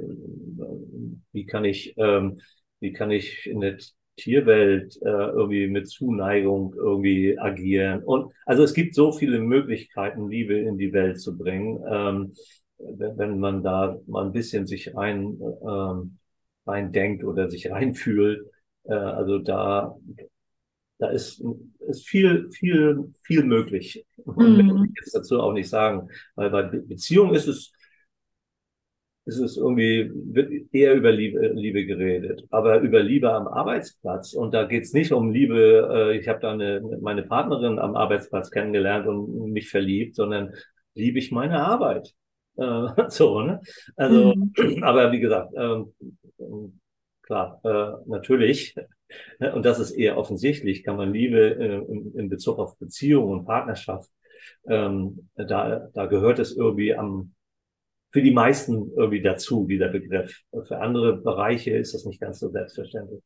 wie 1.32 1.46
kann 1.46 1.64
ich 1.64 1.94
ähm, 1.96 2.40
wie 2.80 2.92
kann 2.92 3.10
ich 3.10 3.46
in 3.46 3.60
der 3.60 3.78
Tierwelt 4.18 4.96
äh, 5.02 5.08
irgendwie 5.08 5.66
mit 5.68 5.88
Zuneigung 5.88 6.74
irgendwie 6.76 7.38
agieren 7.38 8.02
und 8.02 8.32
also 8.46 8.62
es 8.62 8.74
gibt 8.74 8.94
so 8.94 9.12
viele 9.12 9.38
Möglichkeiten 9.38 10.28
Liebe 10.28 10.58
in 10.58 10.76
die 10.76 10.92
Welt 10.92 11.20
zu 11.20 11.36
bringen 11.38 11.82
ähm, 11.90 12.32
wenn, 12.78 13.38
man 13.38 13.62
da 13.62 13.98
mal 14.06 14.26
ein 14.26 14.32
bisschen 14.32 14.66
sich 14.66 14.96
ein 14.96 15.38
ähm, 15.66 16.18
reindenkt 16.66 17.24
oder 17.24 17.50
sich 17.50 17.70
reinfühlt. 17.70 18.46
Äh, 18.84 18.94
also 18.94 19.38
da, 19.38 19.96
da 20.98 21.08
ist, 21.08 21.42
ist 21.88 22.08
viel, 22.08 22.50
viel, 22.50 23.12
viel 23.22 23.44
möglich. 23.44 24.04
Und 24.24 24.36
mhm. 24.36 24.74
will 24.74 24.84
ich 24.86 25.00
jetzt 25.00 25.14
dazu 25.14 25.40
auch 25.40 25.52
nicht 25.52 25.68
sagen, 25.68 26.08
weil 26.34 26.50
bei 26.50 26.62
Beziehung 26.62 27.34
ist 27.34 27.48
es, 27.48 27.72
ist 29.28 29.38
es 29.38 29.58
irgendwie, 29.58 30.10
wird 30.14 30.50
eher 30.72 30.94
über 30.94 31.12
Liebe, 31.12 31.48
Liebe 31.48 31.84
geredet, 31.84 32.44
aber 32.50 32.80
über 32.80 33.02
Liebe 33.02 33.30
am 33.30 33.46
Arbeitsplatz. 33.46 34.32
Und 34.32 34.54
da 34.54 34.64
geht's 34.64 34.94
nicht 34.94 35.12
um 35.12 35.30
Liebe, 35.30 35.88
äh, 35.92 36.16
ich 36.18 36.28
habe 36.28 36.40
da 36.40 36.52
eine, 36.52 36.80
meine 37.02 37.22
Partnerin 37.22 37.78
am 37.78 37.94
Arbeitsplatz 37.94 38.50
kennengelernt 38.50 39.06
und 39.06 39.52
mich 39.52 39.68
verliebt, 39.68 40.16
sondern 40.16 40.54
liebe 40.94 41.18
ich 41.18 41.30
meine 41.30 41.60
Arbeit. 41.60 42.14
Äh, 42.56 42.88
so, 43.08 43.42
ne? 43.42 43.60
Also, 43.96 44.34
mhm. 44.34 44.82
aber 44.82 45.12
wie 45.12 45.20
gesagt, 45.20 45.52
äh, 45.54 45.84
klar, 47.20 47.60
äh, 47.64 48.08
natürlich, 48.08 48.74
und 49.54 49.64
das 49.66 49.78
ist 49.78 49.90
eher 49.90 50.16
offensichtlich, 50.16 50.84
kann 50.84 50.96
man 50.96 51.12
Liebe 51.12 51.54
äh, 51.54 51.92
in, 51.92 52.14
in 52.14 52.28
Bezug 52.30 52.58
auf 52.58 52.78
Beziehung 52.78 53.28
und 53.28 53.44
Partnerschaft, 53.44 54.10
ähm, 54.66 55.28
da, 55.34 55.88
da 55.92 56.06
gehört 56.06 56.38
es 56.38 56.56
irgendwie 56.56 56.94
am, 56.94 57.34
für 58.10 58.22
die 58.22 58.32
meisten 58.32 58.90
irgendwie 58.96 59.22
dazu, 59.22 59.66
dieser 59.66 59.88
Begriff. 59.88 60.42
Für 60.66 60.80
andere 60.80 61.18
Bereiche 61.18 61.76
ist 61.76 61.94
das 61.94 62.04
nicht 62.04 62.20
ganz 62.20 62.38
so 62.40 62.50
selbstverständlich. 62.50 63.20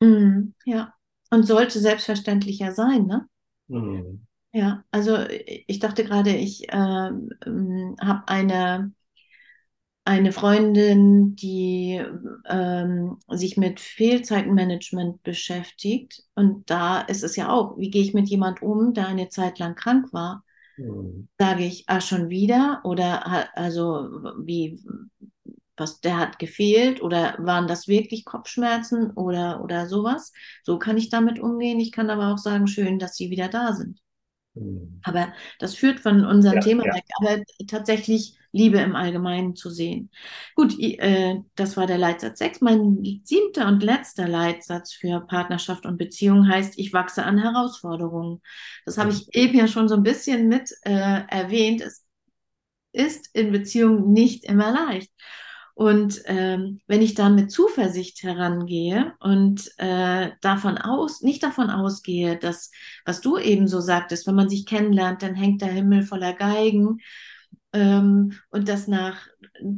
Mm, 0.00 0.52
ja, 0.64 0.92
und 1.30 1.44
sollte 1.44 1.78
selbstverständlicher 1.78 2.72
sein, 2.72 3.06
ne? 3.06 3.26
Mm. 3.68 4.26
Ja, 4.52 4.84
also 4.90 5.18
ich 5.28 5.80
dachte 5.80 6.04
gerade, 6.04 6.30
ich 6.30 6.68
äh, 6.68 6.72
habe 6.72 8.22
eine 8.26 8.92
eine 10.06 10.30
Freundin, 10.30 11.34
die 11.34 12.00
ähm, 12.48 13.18
sich 13.28 13.56
mit 13.56 13.80
Fehlzeitenmanagement 13.80 15.24
beschäftigt. 15.24 16.22
Und 16.36 16.70
da 16.70 17.00
ist 17.00 17.24
es 17.24 17.34
ja 17.34 17.48
auch, 17.48 17.76
wie 17.76 17.90
gehe 17.90 18.02
ich 18.02 18.14
mit 18.14 18.28
jemand 18.28 18.62
um, 18.62 18.94
der 18.94 19.08
eine 19.08 19.28
Zeit 19.30 19.58
lang 19.58 19.74
krank 19.74 20.12
war? 20.12 20.44
Mhm. 20.76 21.28
Sage 21.38 21.64
ich, 21.64 21.84
ah, 21.88 22.00
schon 22.00 22.28
wieder? 22.28 22.80
Oder 22.84 23.56
also 23.56 24.34
wie, 24.44 24.80
was, 25.76 26.00
der 26.00 26.18
hat 26.18 26.38
gefehlt? 26.38 27.02
Oder 27.02 27.36
waren 27.38 27.68
das 27.68 27.88
wirklich 27.88 28.24
Kopfschmerzen 28.24 29.10
oder, 29.12 29.62
oder 29.62 29.86
sowas? 29.86 30.32
So 30.62 30.78
kann 30.78 30.96
ich 30.96 31.08
damit 31.08 31.38
umgehen. 31.38 31.80
Ich 31.80 31.92
kann 31.92 32.10
aber 32.10 32.32
auch 32.32 32.38
sagen, 32.38 32.66
schön, 32.66 32.98
dass 32.98 33.16
sie 33.16 33.30
wieder 33.30 33.48
da 33.48 33.72
sind. 33.72 34.00
Mhm. 34.54 35.00
Aber 35.02 35.32
das 35.58 35.74
führt 35.74 36.00
von 36.00 36.24
unserem 36.24 36.56
ja, 36.56 36.60
Thema 36.60 36.86
ja. 36.86 36.94
weg. 36.94 37.04
Aber 37.20 37.42
tatsächlich 37.66 38.36
Liebe 38.56 38.78
im 38.78 38.96
Allgemeinen 38.96 39.54
zu 39.54 39.70
sehen. 39.70 40.10
Gut, 40.54 40.78
äh, 40.78 41.36
das 41.54 41.76
war 41.76 41.86
der 41.86 41.98
Leitsatz 41.98 42.38
6. 42.38 42.60
Mein 42.62 43.20
siebter 43.24 43.68
und 43.68 43.82
letzter 43.82 44.26
Leitsatz 44.26 44.92
für 44.92 45.20
Partnerschaft 45.20 45.86
und 45.86 45.98
Beziehung 45.98 46.48
heißt, 46.48 46.78
ich 46.78 46.92
wachse 46.92 47.24
an 47.24 47.38
Herausforderungen. 47.38 48.40
Das 48.84 48.98
habe 48.98 49.10
ich 49.10 49.34
eben 49.34 49.56
ja 49.58 49.68
schon 49.68 49.88
so 49.88 49.94
ein 49.94 50.02
bisschen 50.02 50.48
mit 50.48 50.70
äh, 50.82 51.22
erwähnt. 51.28 51.82
Es 51.82 52.04
ist 52.92 53.28
in 53.34 53.52
Beziehungen 53.52 54.12
nicht 54.12 54.44
immer 54.44 54.72
leicht. 54.72 55.12
Und 55.74 56.22
ähm, 56.24 56.80
wenn 56.86 57.02
ich 57.02 57.12
dann 57.12 57.34
mit 57.34 57.50
Zuversicht 57.50 58.22
herangehe 58.22 59.12
und 59.20 59.70
äh, 59.76 60.30
davon 60.40 60.78
aus, 60.78 61.20
nicht 61.20 61.42
davon 61.42 61.68
ausgehe, 61.68 62.38
dass, 62.38 62.70
was 63.04 63.20
du 63.20 63.36
eben 63.36 63.68
so 63.68 63.80
sagtest, 63.80 64.26
wenn 64.26 64.36
man 64.36 64.48
sich 64.48 64.64
kennenlernt, 64.64 65.20
dann 65.20 65.34
hängt 65.34 65.60
der 65.60 65.68
Himmel 65.68 66.02
voller 66.02 66.32
Geigen 66.32 67.00
und 67.72 68.68
dass 68.68 68.88
nach 68.88 69.26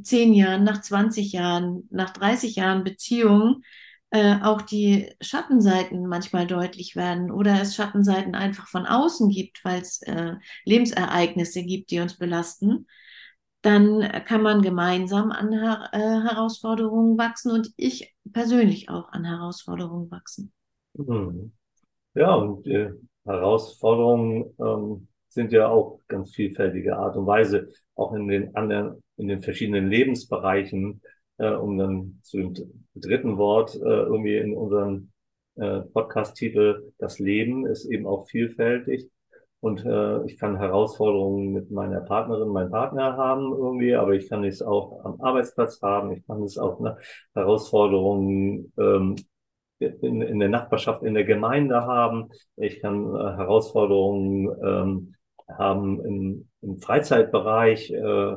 zehn 0.03 0.33
Jahren, 0.33 0.65
nach 0.65 0.81
20 0.81 1.33
Jahren, 1.33 1.89
nach 1.91 2.11
30 2.11 2.57
Jahren 2.57 2.85
Beziehung 2.85 3.63
äh, 4.11 4.37
auch 4.43 4.63
die 4.63 5.13
Schattenseiten 5.21 6.07
manchmal 6.07 6.47
deutlich 6.47 6.97
werden 6.97 7.31
oder 7.31 7.61
es 7.61 7.75
Schattenseiten 7.75 8.35
einfach 8.35 8.69
von 8.69 8.87
außen 8.87 9.31
gibt, 9.31 9.65
weil 9.65 9.83
es 9.83 10.01
äh, 10.03 10.35
Lebensereignisse 10.65 11.65
gibt, 11.65 11.91
die 11.91 12.01
uns 12.01 12.17
belasten 12.17 12.87
dann 13.63 14.01
kann 14.25 14.43
man 14.43 14.63
gemeinsam 14.63 15.33
an 15.33 15.53
Her 15.53 15.89
äh, 15.93 15.99
Herausforderungen 15.99 17.19
wachsen 17.19 17.51
und 17.51 17.73
ich 17.77 18.15
persönlich 18.33 18.89
auch 18.89 19.09
an 19.11 19.25
Herausforderungen 19.25 20.11
wachsen. 20.11 20.53
Mhm. 20.95 21.53
Ja, 22.15 22.35
und 22.35 22.67
äh, 22.67 22.93
Herausforderungen 23.25 24.55
ähm, 24.59 25.08
sind 25.29 25.53
ja 25.53 25.69
auch 25.69 26.01
ganz 26.09 26.35
vielfältige 26.35 26.97
Art 26.97 27.17
und 27.17 27.27
Weise, 27.27 27.69
auch 27.95 28.15
in 28.15 28.29
den 28.29 28.55
anderen, 28.57 29.03
in 29.17 29.29
den 29.29 29.41
verschiedenen 29.41 29.89
Lebensbereichen, 29.89 31.03
äh, 31.39 31.51
um 31.51 31.79
dann 31.79 32.21
zu 32.23 32.39
dem 32.39 32.55
dritten 32.95 33.37
Wort 33.37 33.75
äh, 33.77 33.79
irgendwie 33.79 34.37
in 34.37 34.57
unserem 34.57 35.11
äh, 35.57 35.81
Podcast-Titel, 35.81 36.93
das 36.99 37.19
Leben 37.19 37.67
ist 37.67 37.87
eben 37.87 38.07
auch 38.07 38.29
vielfältig. 38.29 39.11
und 39.61 39.85
äh, 39.85 40.25
ich 40.27 40.39
kann 40.39 40.57
Herausforderungen 40.57 41.53
mit 41.53 41.71
meiner 41.71 42.01
Partnerin, 42.01 42.49
meinem 42.49 42.71
Partner 42.71 43.17
haben 43.17 43.53
irgendwie, 43.53 43.95
aber 43.95 44.13
ich 44.15 44.29
kann 44.29 44.45
es 44.45 44.63
auch 44.63 45.05
am 45.05 45.21
Arbeitsplatz 45.21 45.83
haben. 45.83 46.13
Ich 46.13 46.25
kann 46.27 46.43
es 46.45 46.59
auch 46.59 46.79
eine 46.79 46.97
Herausforderungen 47.35 48.73
ähm, 48.79 49.17
in, 49.81 50.23
in 50.23 50.39
der 50.39 50.49
Nachbarschaft, 50.49 51.03
in 51.03 51.15
der 51.15 51.25
Gemeinde 51.25 51.83
haben. 51.87 52.31
Ich 52.57 52.81
kann 52.81 53.15
äh, 53.15 53.19
Herausforderungen 53.37 54.49
ähm, 54.65 55.15
haben 55.49 56.05
im, 56.05 56.49
im 56.63 56.79
Freizeitbereich. 56.79 57.91
Äh, 57.91 58.37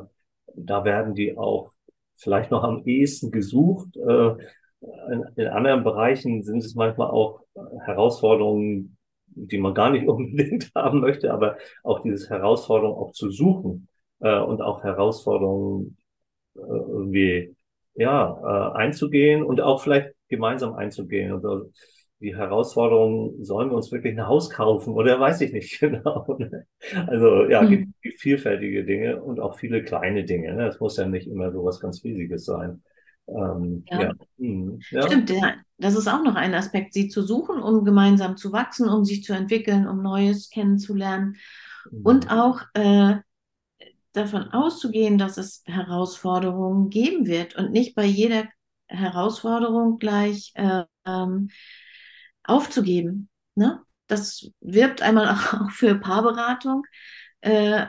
da 0.54 0.84
werden 0.84 1.14
die 1.14 1.36
auch 1.36 1.72
vielleicht 2.14 2.50
noch 2.50 2.62
am 2.62 2.84
ehesten 2.84 3.30
gesucht. 3.30 3.96
Äh, 3.96 4.36
in, 5.10 5.24
in 5.36 5.46
anderen 5.48 5.84
Bereichen 5.84 6.42
sind 6.42 6.58
es 6.58 6.74
manchmal 6.74 7.10
auch 7.10 7.40
Herausforderungen, 7.84 8.96
die 9.26 9.58
man 9.58 9.74
gar 9.74 9.90
nicht 9.90 10.06
unbedingt 10.08 10.70
haben 10.74 11.00
möchte, 11.00 11.32
aber 11.32 11.56
auch 11.82 12.02
dieses 12.02 12.30
Herausforderung 12.30 12.96
auch 12.96 13.12
zu 13.12 13.30
suchen 13.30 13.88
äh, 14.20 14.38
und 14.38 14.62
auch 14.62 14.82
Herausforderungen 14.82 15.96
äh, 16.56 16.60
irgendwie 16.60 17.56
ja 17.94 18.72
äh, 18.74 18.76
einzugehen 18.76 19.42
und 19.42 19.60
auch 19.60 19.82
vielleicht 19.82 20.14
gemeinsam 20.28 20.74
einzugehen. 20.74 21.32
Und 21.32 21.44
also 21.44 21.70
die 22.22 22.36
Herausforderung, 22.36 23.42
sollen 23.44 23.70
wir 23.70 23.76
uns 23.76 23.90
wirklich 23.90 24.16
ein 24.16 24.26
Haus 24.26 24.48
kaufen 24.48 24.94
oder 24.94 25.18
weiß 25.18 25.40
ich 25.40 25.52
nicht 25.52 25.80
genau. 25.80 26.38
Also 27.06 27.44
ja, 27.46 27.62
mhm. 27.62 27.94
gibt 28.00 28.20
vielfältige 28.20 28.84
Dinge 28.84 29.22
und 29.22 29.40
auch 29.40 29.58
viele 29.58 29.82
kleine 29.82 30.24
Dinge. 30.24 30.54
Ne? 30.54 30.68
Es 30.68 30.80
muss 30.80 30.96
ja 30.96 31.06
nicht 31.06 31.26
immer 31.26 31.50
so 31.50 31.64
was 31.64 31.80
ganz 31.80 32.02
Riesiges 32.04 32.44
sein. 32.44 32.82
Ähm, 33.28 33.84
ja. 33.90 34.02
Ja. 34.02 34.12
Hm, 34.38 34.80
ja. 34.90 35.02
Stimmt, 35.02 35.30
ja. 35.30 35.54
das 35.78 35.96
ist 35.96 36.08
auch 36.08 36.22
noch 36.22 36.34
ein 36.34 36.54
Aspekt, 36.54 36.94
sie 36.94 37.08
zu 37.08 37.22
suchen, 37.22 37.60
um 37.60 37.84
gemeinsam 37.84 38.36
zu 38.36 38.52
wachsen, 38.52 38.88
um 38.88 39.04
sich 39.04 39.24
zu 39.24 39.32
entwickeln, 39.32 39.86
um 39.88 40.02
Neues 40.02 40.48
kennenzulernen 40.50 41.36
mhm. 41.90 42.02
und 42.02 42.30
auch 42.30 42.62
äh, 42.74 43.16
davon 44.12 44.48
auszugehen, 44.52 45.18
dass 45.18 45.38
es 45.38 45.62
Herausforderungen 45.66 46.90
geben 46.90 47.26
wird 47.26 47.56
und 47.56 47.72
nicht 47.72 47.94
bei 47.94 48.04
jeder 48.04 48.44
Herausforderung 48.86 49.98
gleich 49.98 50.52
äh, 50.54 50.84
ähm, 51.06 51.48
aufzugeben. 52.44 53.28
Ne? 53.54 53.80
Das 54.06 54.50
wirbt 54.60 55.02
einmal 55.02 55.28
auch 55.30 55.70
für 55.70 55.94
Paarberatung. 55.96 56.84
Äh, 57.40 57.86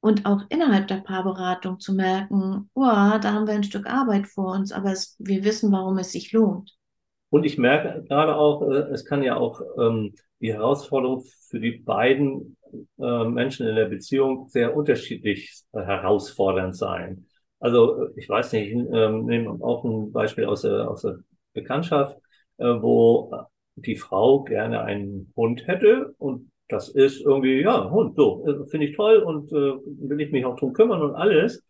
und 0.00 0.24
auch 0.24 0.42
innerhalb 0.50 0.86
der 0.86 0.98
Paarberatung 0.98 1.80
zu 1.80 1.92
merken, 1.92 2.70
oh, 2.74 2.84
da 2.84 3.32
haben 3.32 3.46
wir 3.46 3.54
ein 3.54 3.64
Stück 3.64 3.86
Arbeit 3.86 4.28
vor 4.28 4.52
uns, 4.54 4.70
aber 4.70 4.92
es, 4.92 5.16
wir 5.18 5.42
wissen, 5.42 5.72
warum 5.72 5.98
es 5.98 6.12
sich 6.12 6.32
lohnt. 6.32 6.76
Und 7.30 7.44
ich 7.44 7.58
merke 7.58 8.04
gerade 8.04 8.36
auch, 8.36 8.62
äh, 8.62 8.92
es 8.92 9.04
kann 9.04 9.22
ja 9.22 9.36
auch 9.36 9.60
ähm, 9.78 10.14
die 10.40 10.52
Herausforderung 10.52 11.24
für 11.48 11.58
die 11.58 11.72
beiden 11.72 12.56
äh, 12.98 13.24
Menschen 13.24 13.66
in 13.66 13.74
der 13.74 13.86
Beziehung 13.86 14.48
sehr 14.48 14.76
unterschiedlich 14.76 15.62
äh, 15.72 15.80
herausfordernd 15.80 16.76
sein. 16.76 17.26
Also 17.58 18.04
äh, 18.04 18.12
ich 18.16 18.28
weiß 18.28 18.52
nicht, 18.52 18.68
ich 18.68 18.74
ähm, 18.74 19.24
nehme 19.24 19.50
auch 19.60 19.84
ein 19.84 20.12
Beispiel 20.12 20.44
aus 20.44 20.62
der, 20.62 20.88
aus 20.88 21.02
der 21.02 21.18
Bekanntschaft, 21.52 22.16
äh, 22.58 22.64
wo 22.64 23.32
die 23.76 23.96
Frau 23.96 24.42
gerne 24.42 24.82
einen 24.82 25.32
Hund 25.36 25.66
hätte 25.66 26.14
und 26.18 26.50
das 26.68 26.88
ist 26.88 27.20
irgendwie, 27.20 27.60
ja, 27.62 27.90
Hund, 27.90 28.16
so, 28.16 28.44
äh, 28.46 28.66
finde 28.66 28.86
ich 28.86 28.96
toll 28.96 29.18
und 29.18 29.52
äh, 29.52 29.54
will 29.54 30.20
ich 30.20 30.32
mich 30.32 30.44
auch 30.44 30.56
drum 30.56 30.72
kümmern 30.72 31.02
und 31.02 31.14
alles. 31.14 31.64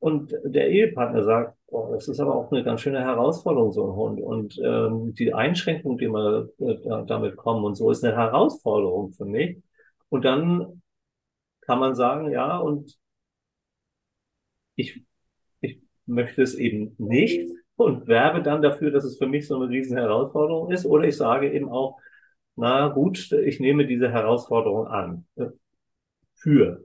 Und 0.00 0.34
der 0.44 0.68
Ehepartner 0.70 1.24
sagt, 1.24 1.56
oh, 1.68 1.90
das 1.92 2.08
ist 2.08 2.20
aber 2.20 2.34
auch 2.34 2.50
eine 2.52 2.64
ganz 2.64 2.80
schöne 2.80 3.00
Herausforderung, 3.00 3.72
so 3.72 3.86
ein 3.86 3.96
Hund. 3.96 4.20
Und 4.20 4.60
ähm, 4.62 5.14
die 5.14 5.32
Einschränkung, 5.32 5.98
die 5.98 6.08
man 6.08 6.48
äh, 6.58 6.76
damit 7.06 7.36
kommen 7.36 7.64
und 7.64 7.76
so, 7.76 7.90
ist 7.90 8.04
eine 8.04 8.16
Herausforderung 8.16 9.12
für 9.12 9.24
mich. 9.24 9.62
Und 10.08 10.24
dann 10.24 10.82
kann 11.62 11.78
man 11.78 11.94
sagen, 11.94 12.30
ja, 12.30 12.58
und 12.58 12.98
ich, 14.74 15.02
ich 15.60 15.80
möchte 16.06 16.42
es 16.42 16.54
eben 16.54 16.94
nicht 16.98 17.48
und 17.76 18.06
werbe 18.06 18.42
dann 18.42 18.62
dafür, 18.62 18.90
dass 18.90 19.04
es 19.04 19.18
für 19.18 19.26
mich 19.26 19.46
so 19.46 19.56
eine 19.56 19.68
riesen 19.68 19.96
Herausforderung 19.96 20.70
ist. 20.70 20.86
Oder 20.86 21.04
ich 21.08 21.16
sage 21.16 21.52
eben 21.52 21.68
auch, 21.68 21.98
na 22.56 22.88
gut, 22.88 23.32
ich 23.32 23.58
nehme 23.60 23.86
diese 23.86 24.10
Herausforderung 24.10 24.86
an. 24.86 25.26
Für 26.34 26.84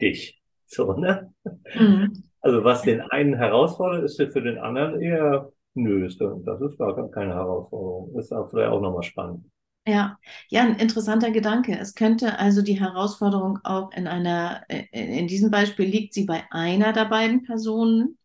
dich. 0.00 0.42
So, 0.66 0.94
ne? 0.94 1.32
Mhm. 1.74 2.24
Also 2.40 2.64
was 2.64 2.82
den 2.82 3.00
einen 3.00 3.34
herausfordert, 3.34 4.04
ist 4.04 4.16
für 4.16 4.42
den 4.42 4.58
anderen 4.58 5.00
eher, 5.00 5.50
nö, 5.74 6.06
ist, 6.06 6.20
das 6.20 6.60
ist 6.60 6.78
gar 6.78 7.10
keine 7.10 7.34
Herausforderung. 7.34 8.18
Ist 8.18 8.32
auch 8.32 8.48
vielleicht 8.50 8.70
auch 8.70 8.80
nochmal 8.80 9.02
spannend. 9.02 9.44
Ja, 9.86 10.18
ja, 10.48 10.62
ein 10.62 10.76
interessanter 10.76 11.30
Gedanke. 11.30 11.78
Es 11.78 11.94
könnte 11.94 12.38
also 12.38 12.62
die 12.62 12.80
Herausforderung 12.80 13.58
auch 13.64 13.92
in 13.92 14.06
einer, 14.06 14.62
in 14.68 15.26
diesem 15.26 15.50
Beispiel 15.50 15.86
liegt 15.86 16.14
sie 16.14 16.24
bei 16.24 16.44
einer 16.50 16.94
der 16.94 17.04
beiden 17.04 17.42
Personen 17.42 18.16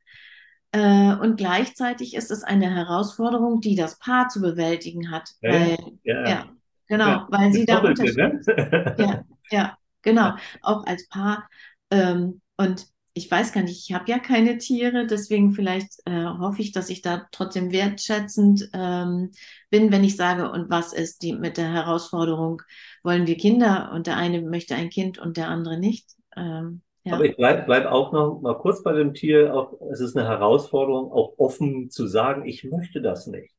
und 0.71 1.38
gleichzeitig 1.38 2.15
ist 2.15 2.29
es 2.29 2.43
eine 2.43 2.69
Herausforderung, 2.73 3.60
die 3.60 3.75
das 3.75 3.97
Paar 3.97 4.29
zu 4.29 4.39
bewältigen 4.39 5.10
hat. 5.10 5.29
Ja, 5.41 5.51
weil, 5.51 5.77
ja. 6.03 6.29
ja 6.29 6.45
genau, 6.88 7.08
ja, 7.08 7.27
weil 7.29 7.51
sie 7.51 7.65
da 7.65 7.79
unterschiedlich 7.79 8.15
ne? 8.15 8.95
Ja, 8.97 9.23
ja, 9.49 9.77
genau. 10.01 10.34
Auch 10.62 10.86
als 10.86 11.08
Paar. 11.10 11.49
Ähm, 11.89 12.41
und 12.58 12.88
ich 13.13 13.29
weiß 13.29 13.51
gar 13.51 13.63
nicht, 13.63 13.89
ich 13.89 13.93
habe 13.93 14.10
ja 14.10 14.19
keine 14.19 14.58
Tiere, 14.58 15.05
deswegen 15.05 15.51
vielleicht 15.51 15.99
äh, 16.05 16.25
hoffe 16.25 16.62
ich, 16.62 16.71
dass 16.71 16.89
ich 16.89 17.01
da 17.01 17.27
trotzdem 17.32 17.71
wertschätzend 17.71 18.69
ähm, 18.73 19.32
bin, 19.69 19.91
wenn 19.91 20.03
ich 20.03 20.15
sage, 20.15 20.51
und 20.51 20.69
was 20.69 20.93
ist 20.93 21.21
die 21.23 21.34
mit 21.34 21.58
der 21.58 21.71
Herausforderung, 21.71 22.62
wollen 23.03 23.27
wir 23.27 23.38
Kinder 23.38 23.91
und 23.93 24.08
der 24.08 24.17
eine 24.17 24.41
möchte 24.41 24.75
ein 24.75 24.89
Kind 24.89 25.17
und 25.17 25.38
der 25.38 25.49
andere 25.49 25.79
nicht. 25.79 26.12
Ähm, 26.38 26.82
ja. 27.09 27.15
Aber 27.15 27.25
ich 27.25 27.35
bleib, 27.35 27.65
bleib 27.65 27.85
auch 27.85 28.11
noch 28.11 28.41
mal 28.41 28.57
kurz 28.57 28.83
bei 28.83 28.93
dem 28.93 29.13
Tier. 29.13 29.53
Auch, 29.53 29.79
es 29.91 29.99
ist 29.99 30.15
eine 30.15 30.27
Herausforderung, 30.27 31.11
auch 31.11 31.33
offen 31.37 31.89
zu 31.89 32.07
sagen, 32.07 32.45
ich 32.45 32.63
möchte 32.63 33.01
das 33.01 33.27
nicht. 33.27 33.53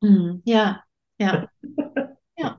Mhm. 0.00 0.42
Ja, 0.44 0.82
ja. 1.18 1.48
ja. 2.36 2.58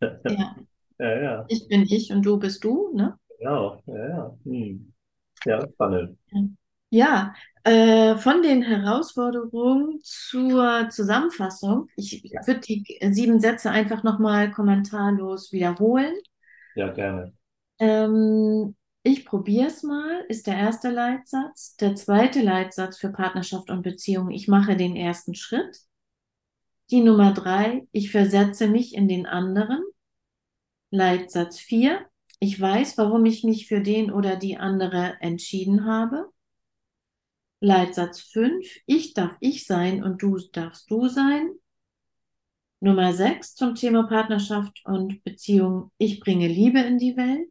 ja. 0.00 0.56
Ja, 0.98 1.20
ja. 1.20 1.44
Ich 1.48 1.66
bin 1.68 1.82
ich 1.82 2.12
und 2.12 2.22
du 2.22 2.38
bist 2.38 2.62
du, 2.62 2.92
ne? 2.94 3.18
Genau, 3.38 3.82
ja, 3.86 4.08
ja. 4.08 4.36
Hm. 4.44 4.92
Ja, 5.44 5.68
spannend. 5.68 6.18
Ja, 6.90 7.34
äh, 7.64 8.16
von 8.16 8.42
den 8.42 8.62
Herausforderungen 8.62 9.98
zur 10.02 10.88
Zusammenfassung. 10.90 11.88
Ich, 11.96 12.24
ich 12.24 12.32
würde 12.46 12.60
die 12.60 12.98
sieben 13.10 13.40
Sätze 13.40 13.70
einfach 13.70 14.04
nochmal 14.04 14.52
kommentarlos 14.52 15.52
wiederholen. 15.52 16.14
Ja, 16.76 16.92
gerne. 16.92 17.32
Ähm, 17.80 18.76
ich 19.04 19.26
probiere 19.26 19.66
es 19.66 19.82
mal, 19.82 20.24
ist 20.28 20.46
der 20.46 20.56
erste 20.56 20.90
Leitsatz. 20.90 21.76
Der 21.76 21.94
zweite 21.94 22.40
Leitsatz 22.40 22.98
für 22.98 23.10
Partnerschaft 23.10 23.70
und 23.70 23.82
Beziehung, 23.82 24.30
ich 24.30 24.48
mache 24.48 24.76
den 24.76 24.96
ersten 24.96 25.34
Schritt. 25.34 25.78
Die 26.90 27.02
Nummer 27.02 27.34
drei, 27.34 27.86
ich 27.92 28.10
versetze 28.10 28.66
mich 28.66 28.94
in 28.94 29.06
den 29.06 29.26
anderen. 29.26 29.82
Leitsatz 30.90 31.58
vier, 31.58 32.06
ich 32.40 32.58
weiß, 32.58 32.96
warum 32.96 33.26
ich 33.26 33.44
mich 33.44 33.68
für 33.68 33.82
den 33.82 34.10
oder 34.10 34.36
die 34.36 34.56
andere 34.56 35.18
entschieden 35.20 35.84
habe. 35.84 36.30
Leitsatz 37.60 38.20
fünf, 38.20 38.66
ich 38.86 39.12
darf 39.12 39.36
ich 39.40 39.66
sein 39.66 40.02
und 40.02 40.22
du 40.22 40.38
darfst 40.52 40.90
du 40.90 41.08
sein. 41.08 41.50
Nummer 42.80 43.12
sechs 43.12 43.54
zum 43.54 43.74
Thema 43.74 44.04
Partnerschaft 44.04 44.80
und 44.86 45.22
Beziehung, 45.24 45.90
ich 45.98 46.20
bringe 46.20 46.48
Liebe 46.48 46.80
in 46.80 46.96
die 46.96 47.18
Welt. 47.18 47.50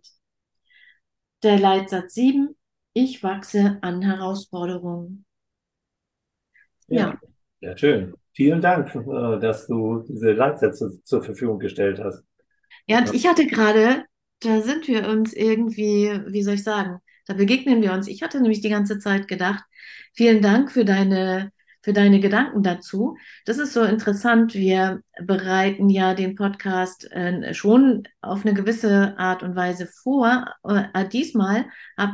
Der 1.43 1.59
Leitsatz 1.59 2.13
7, 2.13 2.55
ich 2.93 3.21
wachse 3.21 3.77
an 3.81 4.01
Herausforderungen. 4.01 5.25
Ja, 6.87 7.19
ja 7.59 7.77
schön. 7.77 8.13
Vielen 8.33 8.61
Dank, 8.61 8.95
äh, 8.95 9.39
dass 9.39 9.67
du 9.67 9.99
diese 10.07 10.31
Leitsätze 10.31 11.01
zur 11.03 11.21
Verfügung 11.21 11.59
gestellt 11.59 11.99
hast. 11.99 12.23
Ja, 12.87 12.99
und 12.99 13.13
ich 13.13 13.27
hatte 13.27 13.45
gerade, 13.45 14.05
da 14.39 14.61
sind 14.61 14.87
wir 14.87 15.07
uns 15.09 15.33
irgendwie, 15.33 16.11
wie 16.27 16.43
soll 16.43 16.55
ich 16.55 16.63
sagen, 16.63 16.99
da 17.27 17.33
begegnen 17.33 17.81
wir 17.81 17.93
uns. 17.93 18.07
Ich 18.07 18.23
hatte 18.23 18.41
nämlich 18.41 18.61
die 18.61 18.69
ganze 18.69 18.99
Zeit 18.99 19.27
gedacht, 19.27 19.63
vielen 20.13 20.41
Dank 20.41 20.71
für 20.71 20.85
deine 20.85 21.51
für 21.83 21.93
deine 21.93 22.19
Gedanken 22.19 22.63
dazu. 22.63 23.17
Das 23.45 23.59
ist 23.59 23.73
so 23.73 23.83
interessant. 23.83 24.55
Wir 24.55 25.01
bereiten 25.21 25.89
ja 25.89 26.15
den 26.15 26.35
Podcast 26.35 27.11
äh, 27.11 27.53
schon 27.53 28.03
auf 28.21 28.45
eine 28.45 28.55
gewisse 28.55 29.17
Art 29.17 29.43
und 29.43 29.55
Weise 29.55 29.87
vor. 29.87 30.45
Äh, 30.63 31.07
diesmal 31.09 31.65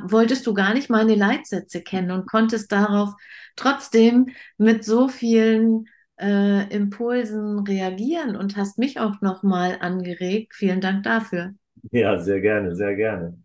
wolltest 0.04 0.46
du 0.48 0.54
gar 0.54 0.74
nicht 0.74 0.90
meine 0.90 1.16
Leitsätze 1.16 1.82
kennen 1.82 2.12
und 2.12 2.28
konntest 2.28 2.72
darauf 2.72 3.14
trotzdem 3.56 4.30
mit 4.58 4.84
so 4.84 5.08
vielen 5.08 5.86
äh, 6.20 6.68
Impulsen 6.74 7.60
reagieren 7.60 8.36
und 8.36 8.58
hast 8.58 8.80
mich 8.80 9.00
auch 9.00 9.22
nochmal 9.22 9.78
angeregt. 9.80 10.54
Vielen 10.56 10.82
Dank 10.82 11.04
dafür. 11.04 11.54
Ja, 11.92 12.18
sehr 12.20 12.42
gerne, 12.42 12.76
sehr 12.76 12.96
gerne. 12.96 13.38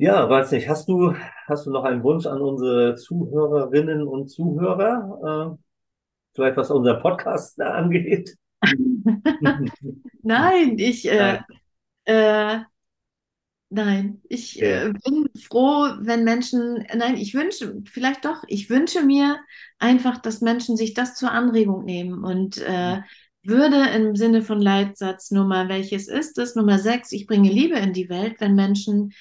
Ja, 0.00 0.28
weiß 0.30 0.52
nicht, 0.52 0.68
hast 0.68 0.88
du, 0.88 1.14
hast 1.46 1.66
du 1.66 1.70
noch 1.72 1.82
einen 1.84 2.02
Wunsch 2.04 2.26
an 2.26 2.40
unsere 2.40 2.94
Zuhörerinnen 2.94 4.06
und 4.06 4.28
Zuhörer? 4.28 5.56
Äh, 5.56 5.58
vielleicht 6.34 6.56
was 6.56 6.70
unser 6.70 6.94
Podcast 6.96 7.60
angeht? 7.60 8.36
Nein, 10.22 10.78
ich, 10.78 11.10
äh, 11.10 11.40
Äh, 12.06 12.60
nein, 13.70 14.22
ich 14.28 14.62
äh, 14.62 14.92
bin 15.04 15.28
froh, 15.40 15.88
wenn 16.00 16.24
Menschen, 16.24 16.86
nein, 16.94 17.16
ich 17.16 17.34
wünsche, 17.34 17.82
vielleicht 17.86 18.24
doch, 18.24 18.42
ich 18.46 18.70
wünsche 18.70 19.02
mir 19.02 19.38
einfach, 19.78 20.18
dass 20.18 20.40
Menschen 20.40 20.76
sich 20.76 20.94
das 20.94 21.16
zur 21.16 21.32
Anregung 21.32 21.84
nehmen 21.84 22.24
und 22.24 22.58
äh, 22.58 23.00
würde 23.42 23.88
im 23.94 24.16
Sinne 24.16 24.42
von 24.42 24.60
Leitsatz 24.60 25.30
Nummer, 25.30 25.68
welches 25.68 26.08
ist 26.08 26.38
es? 26.38 26.54
Nummer 26.54 26.78
sechs, 26.78 27.12
ich 27.12 27.26
bringe 27.26 27.50
Liebe 27.50 27.76
in 27.78 27.92
die 27.92 28.08
Welt, 28.08 28.36
wenn 28.40 28.54
Menschen 28.54 29.12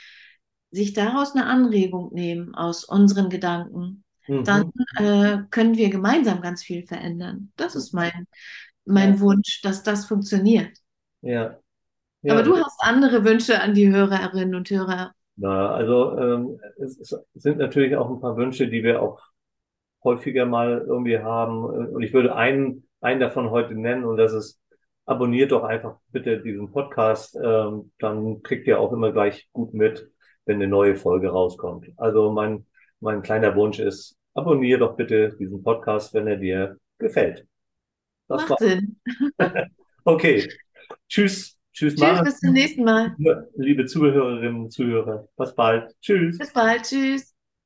sich 0.72 0.94
daraus 0.94 1.36
eine 1.36 1.46
Anregung 1.46 2.14
nehmen 2.14 2.56
aus 2.56 2.84
unseren 2.84 3.30
Gedanken, 3.30 4.04
mhm. 4.28 4.44
dann 4.44 4.72
äh, 4.98 5.38
können 5.50 5.76
wir 5.76 5.90
gemeinsam 5.90 6.42
ganz 6.42 6.64
viel 6.64 6.86
verändern. 6.86 7.52
Das 7.56 7.76
ist 7.76 7.94
mein, 7.94 8.28
mein 8.86 9.16
ja. 9.16 9.20
Wunsch, 9.22 9.62
dass 9.62 9.84
das 9.84 10.06
funktioniert. 10.06 10.78
Ja. 11.22 11.58
ja. 12.22 12.34
Aber 12.34 12.44
du 12.44 12.58
hast 12.58 12.80
andere 12.82 13.24
Wünsche 13.24 13.62
an 13.62 13.74
die 13.74 13.90
Hörerinnen 13.90 14.56
und 14.56 14.70
Hörer. 14.70 15.14
Na, 15.36 15.70
also 15.72 16.18
ähm, 16.18 16.60
es, 16.78 17.00
es 17.00 17.16
sind 17.36 17.60
natürlich 17.60 17.96
auch 17.96 18.10
ein 18.10 18.20
paar 18.20 18.38
Wünsche, 18.38 18.68
die 18.68 18.84
wir 18.84 19.02
auch 19.02 19.22
häufiger 20.04 20.46
mal 20.46 20.84
irgendwie 20.88 21.20
haben. 21.20 21.64
Und 21.64 22.02
ich 22.02 22.14
würde 22.14 22.36
einen 22.36 22.88
einen 23.02 23.20
davon 23.20 23.52
heute 23.52 23.76
nennen 23.76 24.06
und 24.06 24.18
das 24.18 24.34
ist, 24.34 24.62
abonniert 25.06 25.52
doch 25.52 25.64
einfach 25.64 25.98
bitte 26.12 26.42
diesen 26.42 26.72
Podcast, 26.72 27.38
ähm, 27.42 27.92
dann 28.00 28.42
kriegt 28.44 28.68
ihr 28.68 28.80
auch 28.80 28.92
immer 28.92 29.12
gleich 29.12 29.48
gut 29.54 29.74
mit, 29.74 30.10
wenn 30.48 30.56
eine 30.56 30.68
neue 30.68 30.96
Folge 30.96 31.30
rauskommt. 31.30 31.88
Also 31.98 32.32
mein, 32.32 32.66
mein 33.00 33.22
kleiner 33.22 33.56
Wunsch 33.56 33.80
ist, 33.80 34.18
abonniere 34.34 34.80
doch 34.80 34.96
bitte 34.96 35.36
diesen 35.40 35.62
Podcast, 35.62 36.14
wenn 36.14 36.28
er 36.28 36.38
dir 36.38 36.78
gefällt. 36.98 37.46
Das 38.28 38.42
Macht 38.42 38.50
war... 38.50 38.58
Sinn. 38.58 39.00
okay. 40.04 40.48
Tschüss. 41.08 41.58
Tschüss, 41.74 41.96
Tschüss, 41.96 42.24
bis 42.24 42.40
zum 42.40 42.54
nächsten 42.54 42.84
Mal. 42.84 43.16
Liebe 43.56 43.86
Zuhörerinnen 43.86 44.64
und 44.64 44.72
Zuhörer, 44.72 45.28
bis 45.38 45.54
bald. 45.54 45.96
Tschüss. 46.02 46.40
Bis 46.40 46.52
bald. 46.52 46.82
Tschüss. 46.82 47.37